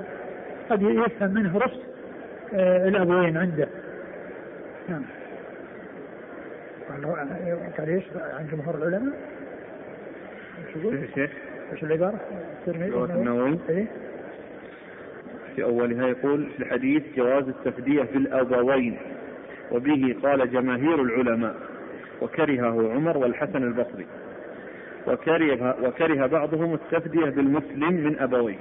[0.71, 1.81] قد يفهم منه رفض
[2.55, 3.69] آه، الأبوين عنده
[4.89, 5.03] نعم
[7.79, 9.15] قال إيش عن جمهور العلماء؟
[10.67, 10.95] إيش يقول؟
[11.73, 12.21] إيش العبارة؟
[13.15, 13.87] النووي إيه؟
[15.59, 18.99] في أولها يقول في الحديث جواز التفدية بالأبوين
[19.73, 21.57] وبه قال جماهير العلماء
[22.23, 24.07] وكرهه عمر والحسن البصري
[25.07, 28.59] وكره وكره بعضهم التفدية بالمسلم من أبويه.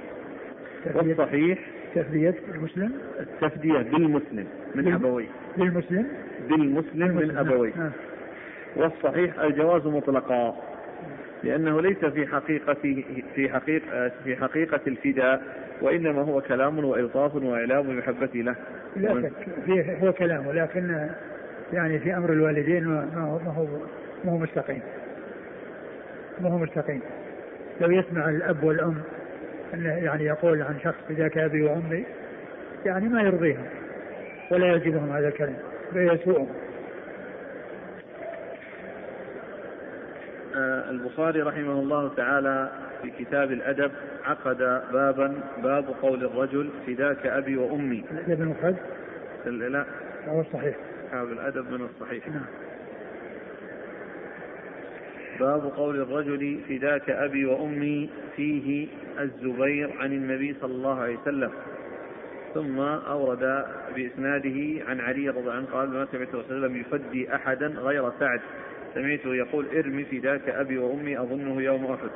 [0.94, 1.58] والصحيح
[1.94, 5.28] تفدية المسلم التفدية بالمسلم من أبويه.
[5.56, 6.06] بالمسلم؟
[6.48, 7.72] بالمسلم من أبويه.
[7.72, 7.90] آه.
[8.76, 10.56] والصحيح الجواز مطلقا.
[11.44, 12.74] لأنه ليس في حقيقة
[13.34, 15.42] في حقيقة في حقيقة الفداء
[15.82, 18.54] وإنما هو كلام وإلطاف وإعلام بمحبته له.
[18.96, 19.30] لا
[19.66, 21.08] شك هو كلام ولكن
[21.72, 23.66] يعني في أمر الوالدين ما هو ما هو
[24.24, 24.80] ما هو مستقيم.
[26.40, 27.00] ما هو مستقيم.
[27.80, 28.96] لو يسمع الأب والأم
[29.74, 32.04] أنه يعني يقول عن شخص ذاك أبي وأمي
[32.86, 33.64] يعني ما يرضيهم
[34.50, 35.56] ولا يعجبهم هذا الكلام
[35.92, 36.48] فيسوءهم.
[40.90, 42.70] البخاري رحمه الله تعالى
[43.02, 43.90] في كتاب الأدب
[44.24, 44.58] عقد
[44.92, 48.04] بابا باب قول الرجل فداك أبي وأمي.
[48.10, 48.76] الأدب المفرد؟
[49.46, 49.86] لا.
[50.28, 50.76] هو الصحيح.
[51.08, 52.28] كتاب الأدب من الصحيح.
[52.28, 52.46] نعم.
[55.40, 58.88] باب قول الرجل فداك أبي وأمي فيه
[59.20, 61.50] الزبير عن النبي صلى الله عليه وسلم.
[62.54, 63.64] ثم أورد
[63.96, 68.40] بإسناده عن علي رضي الله عنه قال ما سمعت رسول الله يفدي أحدا غير سعد.
[68.94, 72.10] سمعته يقول ارمي فداك أبي وأمي أظنه يوم أحد.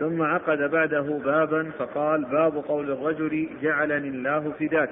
[0.00, 4.90] ثم عقد بعده بابا فقال باب قول الرجل جعلني الله فداك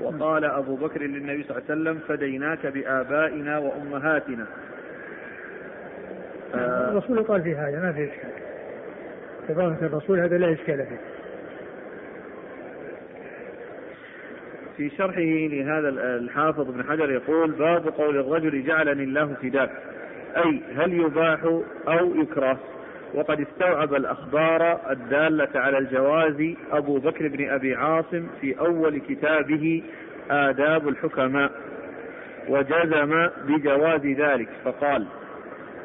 [0.00, 4.46] وقال أبو بكر للنبي صلى الله عليه وسلم فديناك بآبائنا وأمهاتنا.
[6.54, 8.30] الرسول قال في هذا ما في إشكال.
[9.50, 11.09] إضافة الرسول هذا لا إشكال فيه.
[14.80, 19.70] في شرحه لهذا الحافظ ابن حجر يقول باب قول الرجل جعلني الله فداك
[20.36, 21.42] أي هل يباح
[21.88, 22.58] أو يكره؟
[23.14, 29.82] وقد استوعب الأخبار الدالة على الجواز أبو بكر بن أبي عاصم في أول كتابه
[30.30, 31.50] آداب الحكماء
[32.48, 35.06] وجزم بجواز ذلك فقال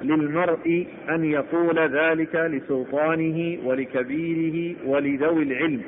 [0.01, 5.81] للمرء أن يقول ذلك لسلطانه ولكبيره ولذوي العلم.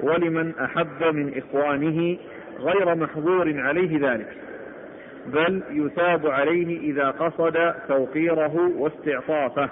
[0.00, 2.16] ولمن أحب من إخوانه
[2.60, 4.28] غير محظور عليه ذلك
[5.26, 9.68] بل يثاب عليه إذا قصد توقيره واستعطافه.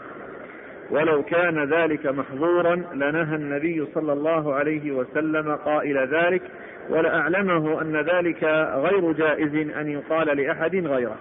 [0.91, 6.43] ولو كان ذلك محظورا لنهى النبي صلى الله عليه وسلم قائل ذلك
[6.91, 8.45] ولأعلمه أن ذلك
[8.75, 11.17] غير جائز أن يقال لأحد غيره.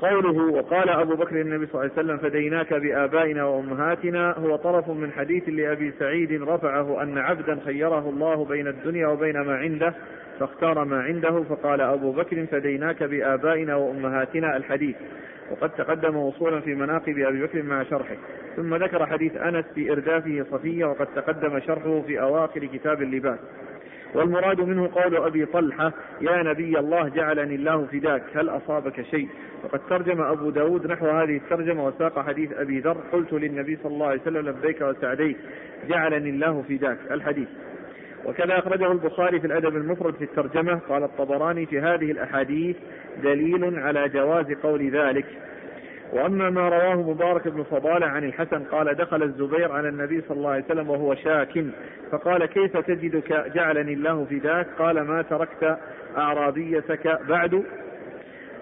[0.00, 5.12] قوله وقال أبو بكر النبي صلى الله عليه وسلم فديناك بآبائنا وأمهاتنا هو طرف من
[5.12, 9.94] حديث لأبي سعيد رفعه أن عبدا خيره الله بين الدنيا وبين ما عنده
[10.40, 14.96] فاختار ما عنده فقال أبو بكر فديناك بآبائنا وأمهاتنا الحديث.
[15.50, 18.16] وقد تقدم وصولا في مناقب أبي بكر مع شرحه.
[18.56, 23.38] ثم ذكر حديث أنس في إردافه صفية وقد تقدم شرحه في أواخر كتاب اللباس.
[24.14, 29.28] والمراد منه قول أبي طلحة يا نبي الله جعلني الله فداك هل أصابك شيء؟
[29.64, 34.06] وقد ترجم أبو داود نحو هذه الترجمة وساق حديث أبي ذر قلت للنبي صلى الله
[34.06, 35.36] عليه وسلم لبيك وسعديك
[35.88, 36.98] جعلني الله فداك.
[37.10, 37.48] الحديث.
[38.24, 42.76] وكذا أخرجه البخاري في الأدب المفرد في الترجمة قال الطبراني في هذه الأحاديث
[43.22, 45.26] دليل على جواز قول ذلك.
[46.12, 50.50] وأما ما رواه مبارك بن فضالة عن الحسن قال دخل الزبير على النبي صلى الله
[50.50, 51.64] عليه وسلم وهو شاك.
[52.12, 55.78] فقال كيف تجدك جعلني الله فداك قال ما تركت
[56.18, 57.64] أعرابيتك بعد.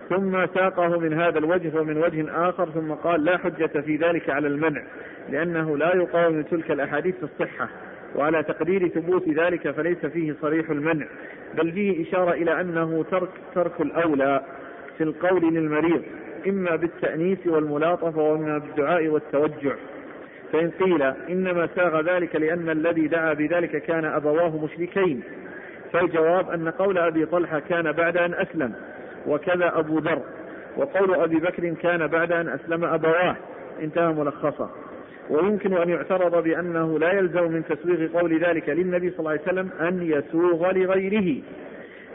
[0.09, 4.49] ثم ساقه من هذا الوجه ومن وجه آخر ثم قال لا حجة في ذلك على
[4.49, 4.83] المنع
[5.29, 7.69] لأنه لا يقاوم تلك الأحاديث الصحة
[8.15, 11.07] وعلى تقدير ثبوت ذلك فليس فيه صريح المنع.
[11.55, 14.45] بل فيه إشارة إلى أنه ترك ترك الأولى
[14.99, 16.03] في القول للمريض.
[16.49, 19.75] إما بالتأنيس والملاطفة وإما بالدعاء والتوجع.
[20.53, 25.23] فإن قيل إنما ساغ ذلك لأن الذي دعا بذلك كان أبواه مشركين.
[25.93, 28.73] فالجواب أن قول أبي طلحة كان بعد أن أسلم
[29.27, 30.23] وكذا أبو ذر
[30.77, 33.37] وقول أبي بكر كان بعد أن أسلم أبواه.
[33.83, 34.71] انتهى ملخصا
[35.31, 39.71] ويمكن أن يعترض بأنه لا يلزم من تسويغ قول ذلك للنبي صلى الله عليه وسلم
[39.81, 41.43] أن يسوغ لغيره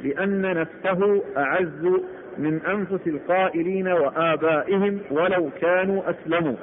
[0.02, 2.02] لأن نفسه أعز
[2.42, 6.56] من أنفس القائلين وآبائهم ولو كانوا أسلموا.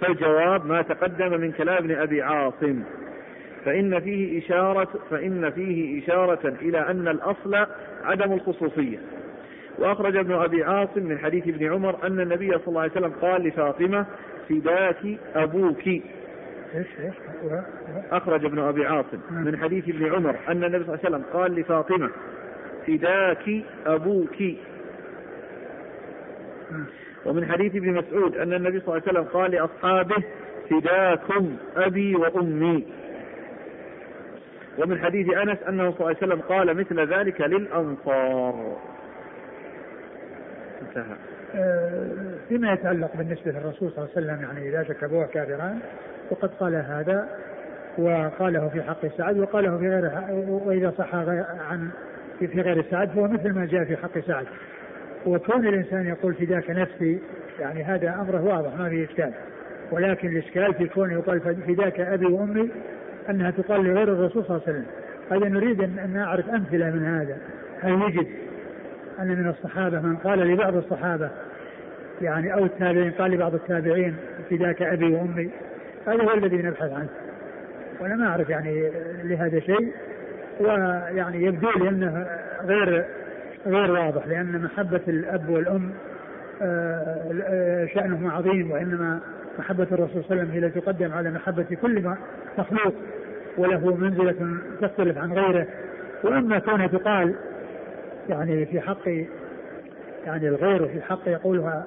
[0.00, 2.82] فالجواب ما تقدم من كلام ابن أبي عاصم.
[3.64, 7.66] فإن فيه إشارة فإن فيه إشارة إلى أن الأصل
[8.04, 8.98] عدم الخصوصية.
[9.78, 13.42] وأخرج ابن أبي عاصم من حديث ابن عمر أن النبي صلى الله عليه وسلم قال
[13.42, 14.06] لفاطمة
[14.48, 15.82] فداك أبوك.
[18.12, 21.54] أخرج ابن أبي عاصم من حديث ابن عمر أن النبي صلى الله عليه وسلم قال
[21.54, 22.10] لفاطمة
[22.86, 24.36] فداك أبوك.
[27.24, 30.22] ومن حديث ابن مسعود أن النبي صلى الله عليه وسلم قال لأصحابه
[30.70, 32.86] فداكم أبي وأمي.
[34.78, 38.76] ومن حديث أنس أنه صلى الله عليه وسلم قال مثل ذلك للأنصار.
[40.82, 41.16] انتهى.
[41.54, 42.08] آه،
[42.48, 45.78] فيما يتعلق بالنسبة للرسول صلى الله عليه وسلم يعني إذا شك كافران
[46.30, 47.28] وقد قال هذا
[47.98, 50.10] وقاله في حق سعد وقاله في غير
[50.48, 51.90] وإذا صح عن
[52.38, 54.46] في غير سعد فهو مثل ما جاء في حق سعد.
[55.34, 57.18] وكون الإنسان يقول فداك نفسي
[57.60, 59.32] يعني هذا أمره واضح ما فيه إشكال.
[59.90, 62.70] ولكن الإشكال في كونه يقال فداك أبي وأمي
[63.30, 64.86] أنها تقال لغير الرسول صلى الله عليه وسلم.
[65.30, 67.36] هذا نريد أن نعرف أمثلة من هذا.
[67.80, 68.26] هل يجد
[69.20, 71.30] أن من الصحابة من قال لبعض الصحابة
[72.22, 74.16] يعني أو التابعين قال لبعض التابعين
[74.50, 75.50] فداك أبي وأمي؟
[76.06, 77.08] هذا هو الذي نبحث عنه.
[78.00, 78.90] وأنا ما أعرف يعني
[79.24, 79.92] لهذا شيء.
[80.60, 82.26] ويعني يبدو لي أنه
[82.64, 83.04] غير
[83.66, 85.90] غير واضح لأن محبة الأب والأم
[86.62, 89.20] آه، آه، شأنهما عظيم وإنما
[89.58, 92.14] محبة الرسول صلى الله عليه وسلم هي التي تقدم على محبة كل
[92.58, 92.94] مخلوق
[93.58, 95.66] وله منزلة تختلف عن غيره.
[96.24, 97.34] وأما كونها تقال
[98.28, 99.08] يعني في حق
[100.26, 101.86] يعني الغير في حق يقولها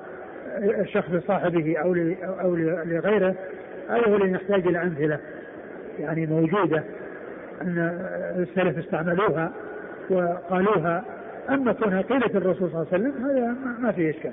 [0.58, 2.56] الشخص لصاحبه أو أو
[2.86, 3.36] لغيره
[3.90, 5.20] هذا هو اللي نحتاج إلى أمثلة
[6.00, 6.84] يعني موجودة
[7.62, 7.78] أن
[8.38, 9.52] السلف استعملوها
[10.10, 11.04] وقالوها
[11.50, 14.32] أما كونها قيلة الرسول صلى الله عليه وسلم هذا ما فيه إشكال.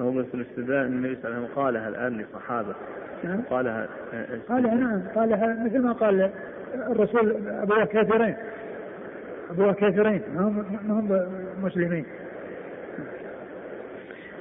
[0.00, 2.74] هو بس الاستدلال النبي صلى الله عليه وسلم قالها الآن لصحابة.
[3.24, 3.40] نعم.
[3.50, 3.88] قالها
[4.48, 5.02] قالها نعم.
[5.14, 6.30] قالها مثل ما قال
[6.74, 8.36] الرسول أبوه كافرين
[9.50, 11.28] أبوه كافرين ما هم ما هم
[11.64, 12.04] مسلمين.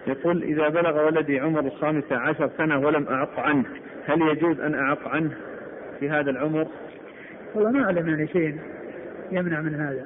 [0.08, 3.66] يقول إذا بلغ ولدي عمر الخامسة عشر سنة ولم أعق عنه
[4.06, 5.32] هل يجوز أن أعق عنه
[6.00, 6.68] في هذا العمر؟
[7.56, 8.58] والله ما أعلم يعني شيء
[9.32, 10.06] يمنع من هذا.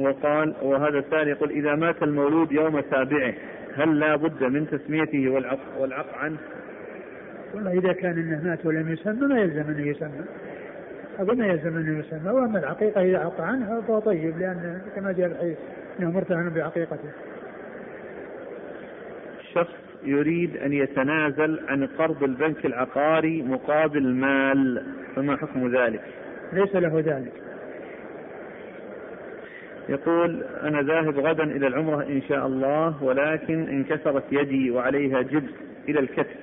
[0.00, 3.34] وقال وهذا الثاني يقول إذا مات المولود يوم سابعه
[3.76, 6.38] هل لا بد من تسميته والعق والعق عنه؟
[7.54, 10.24] والله إذا كان أنه مات ولم يسمى ما يلزم أنه يسمى
[11.18, 15.26] أقول ما يلزم أنه يسمى وأما العقيقة إذا عق عنها فهو طيب لأن كما جاء
[15.26, 15.56] الحديث
[16.00, 17.10] أنه مرتهن بعقيقته
[19.54, 19.74] شخص
[20.04, 24.86] يريد أن يتنازل عن قرض البنك العقاري مقابل مال
[25.16, 26.00] فما حكم ذلك؟
[26.52, 27.47] ليس له ذلك
[29.88, 35.52] يقول أنا ذاهب غدا إلى العمرة إن شاء الله ولكن انكسرت يدي وعليها جبس
[35.88, 36.36] إلى الكتف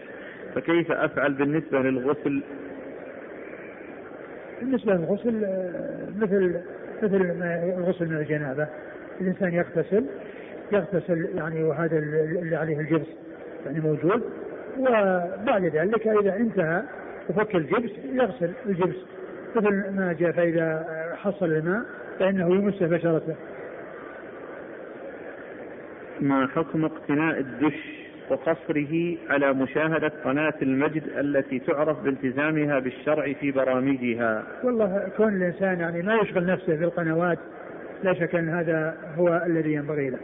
[0.56, 2.44] فكيف أفعل بالنسبة للغسل؟
[4.62, 5.48] بالنسبة للغسل
[6.20, 6.62] مثل
[7.04, 7.16] مثل
[7.78, 8.68] الغسل من الجنابة.
[9.22, 10.06] الإنسان يغتسل
[10.72, 13.08] يغتسل يعني وهذا اللي عليه الجبس
[13.66, 14.24] يعني موجود
[14.80, 16.84] وبعد ذلك إذا انتهى
[17.30, 18.96] وفك الجبس يغسل الجبس
[19.56, 20.86] مثل ما جاء فإذا
[21.16, 21.86] حصل الماء.
[22.20, 23.36] فإنه يمس بشرته.
[26.22, 34.44] ما حكم اقتناء الدش وقصره على مشاهدة قناة المجد التي تعرف بالتزامها بالشرع في برامجها.
[34.64, 37.40] والله كون الإنسان يعني ما يشغل نفسه بالقنوات
[38.04, 40.20] لا شك أن هذا هو الذي ينبغي له.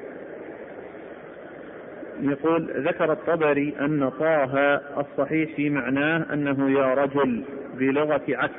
[2.22, 7.44] يقول ذكر الطبري أن طه الصحيح في معناه أنه يا رجل
[7.80, 8.52] بلغة عك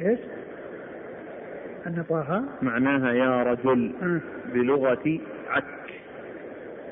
[0.00, 0.18] إيش؟
[1.86, 4.20] أن طه؟ معناها يا رجل آه.
[4.54, 5.18] بلغة
[5.50, 5.64] عك.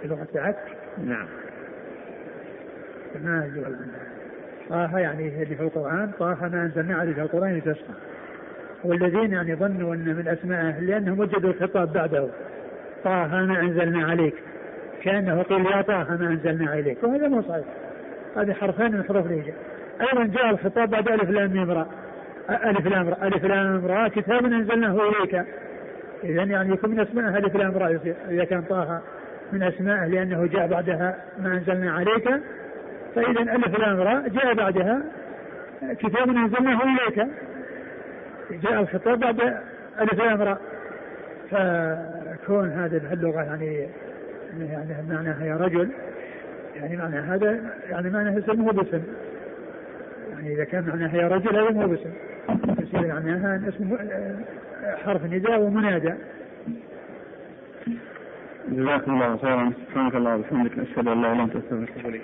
[0.05, 0.57] بلغة عك؟
[1.05, 1.27] نعم.
[3.25, 3.77] ما يجوز
[4.69, 6.11] طه يعني اللي في القرآن.
[6.19, 7.95] طه ما أنزلنا عليه في القرآن لتشقى
[8.85, 12.29] والذين يعني ظنوا أن من أسمائه لأنهم وجدوا الخطاب بعده.
[13.05, 14.35] طه ما أنزلنا عليك.
[15.03, 16.99] كأنه قيل يا طه ما أنزلنا عليك.
[17.03, 17.65] وهذا مو صحيح.
[18.37, 19.55] هذه حرفان من حروف الهجاء.
[20.01, 21.85] أيضا جاء الخطاب بعد ألف لام ميم
[22.51, 25.35] ألف لام راء ألف لام راء كتاب أنزلناه إليك.
[26.25, 29.01] إذا يعني يكون من أسمائه ألف لام يصير إذا كان طه
[29.53, 32.29] من أسمائه لأنه جاء بعدها ما أنزلنا عليك.
[33.15, 35.03] فإذا ألف لام راء جاء بعدها
[35.83, 37.27] كتاب أنزلناه إليك.
[38.51, 39.41] جاء الخطاب بعد
[40.01, 40.61] ألف لام راء
[41.51, 43.89] فكون هذا اللغة يعني
[44.61, 45.91] يعني معناها يا رجل
[46.77, 49.03] يعني معنى هذا يعني معنى اسم مو باسم.
[50.31, 52.11] يعني إذا كان معناها يا رجل هذا مو باسم.
[52.95, 53.97] يصير معناها اسم
[55.05, 56.15] حرف نداء ومنادى.
[58.69, 59.73] جزاكم الله خيرا.
[59.89, 62.23] سبحانك الله وبحمدك أشهد أن لا إله إلا أنت أستغفرك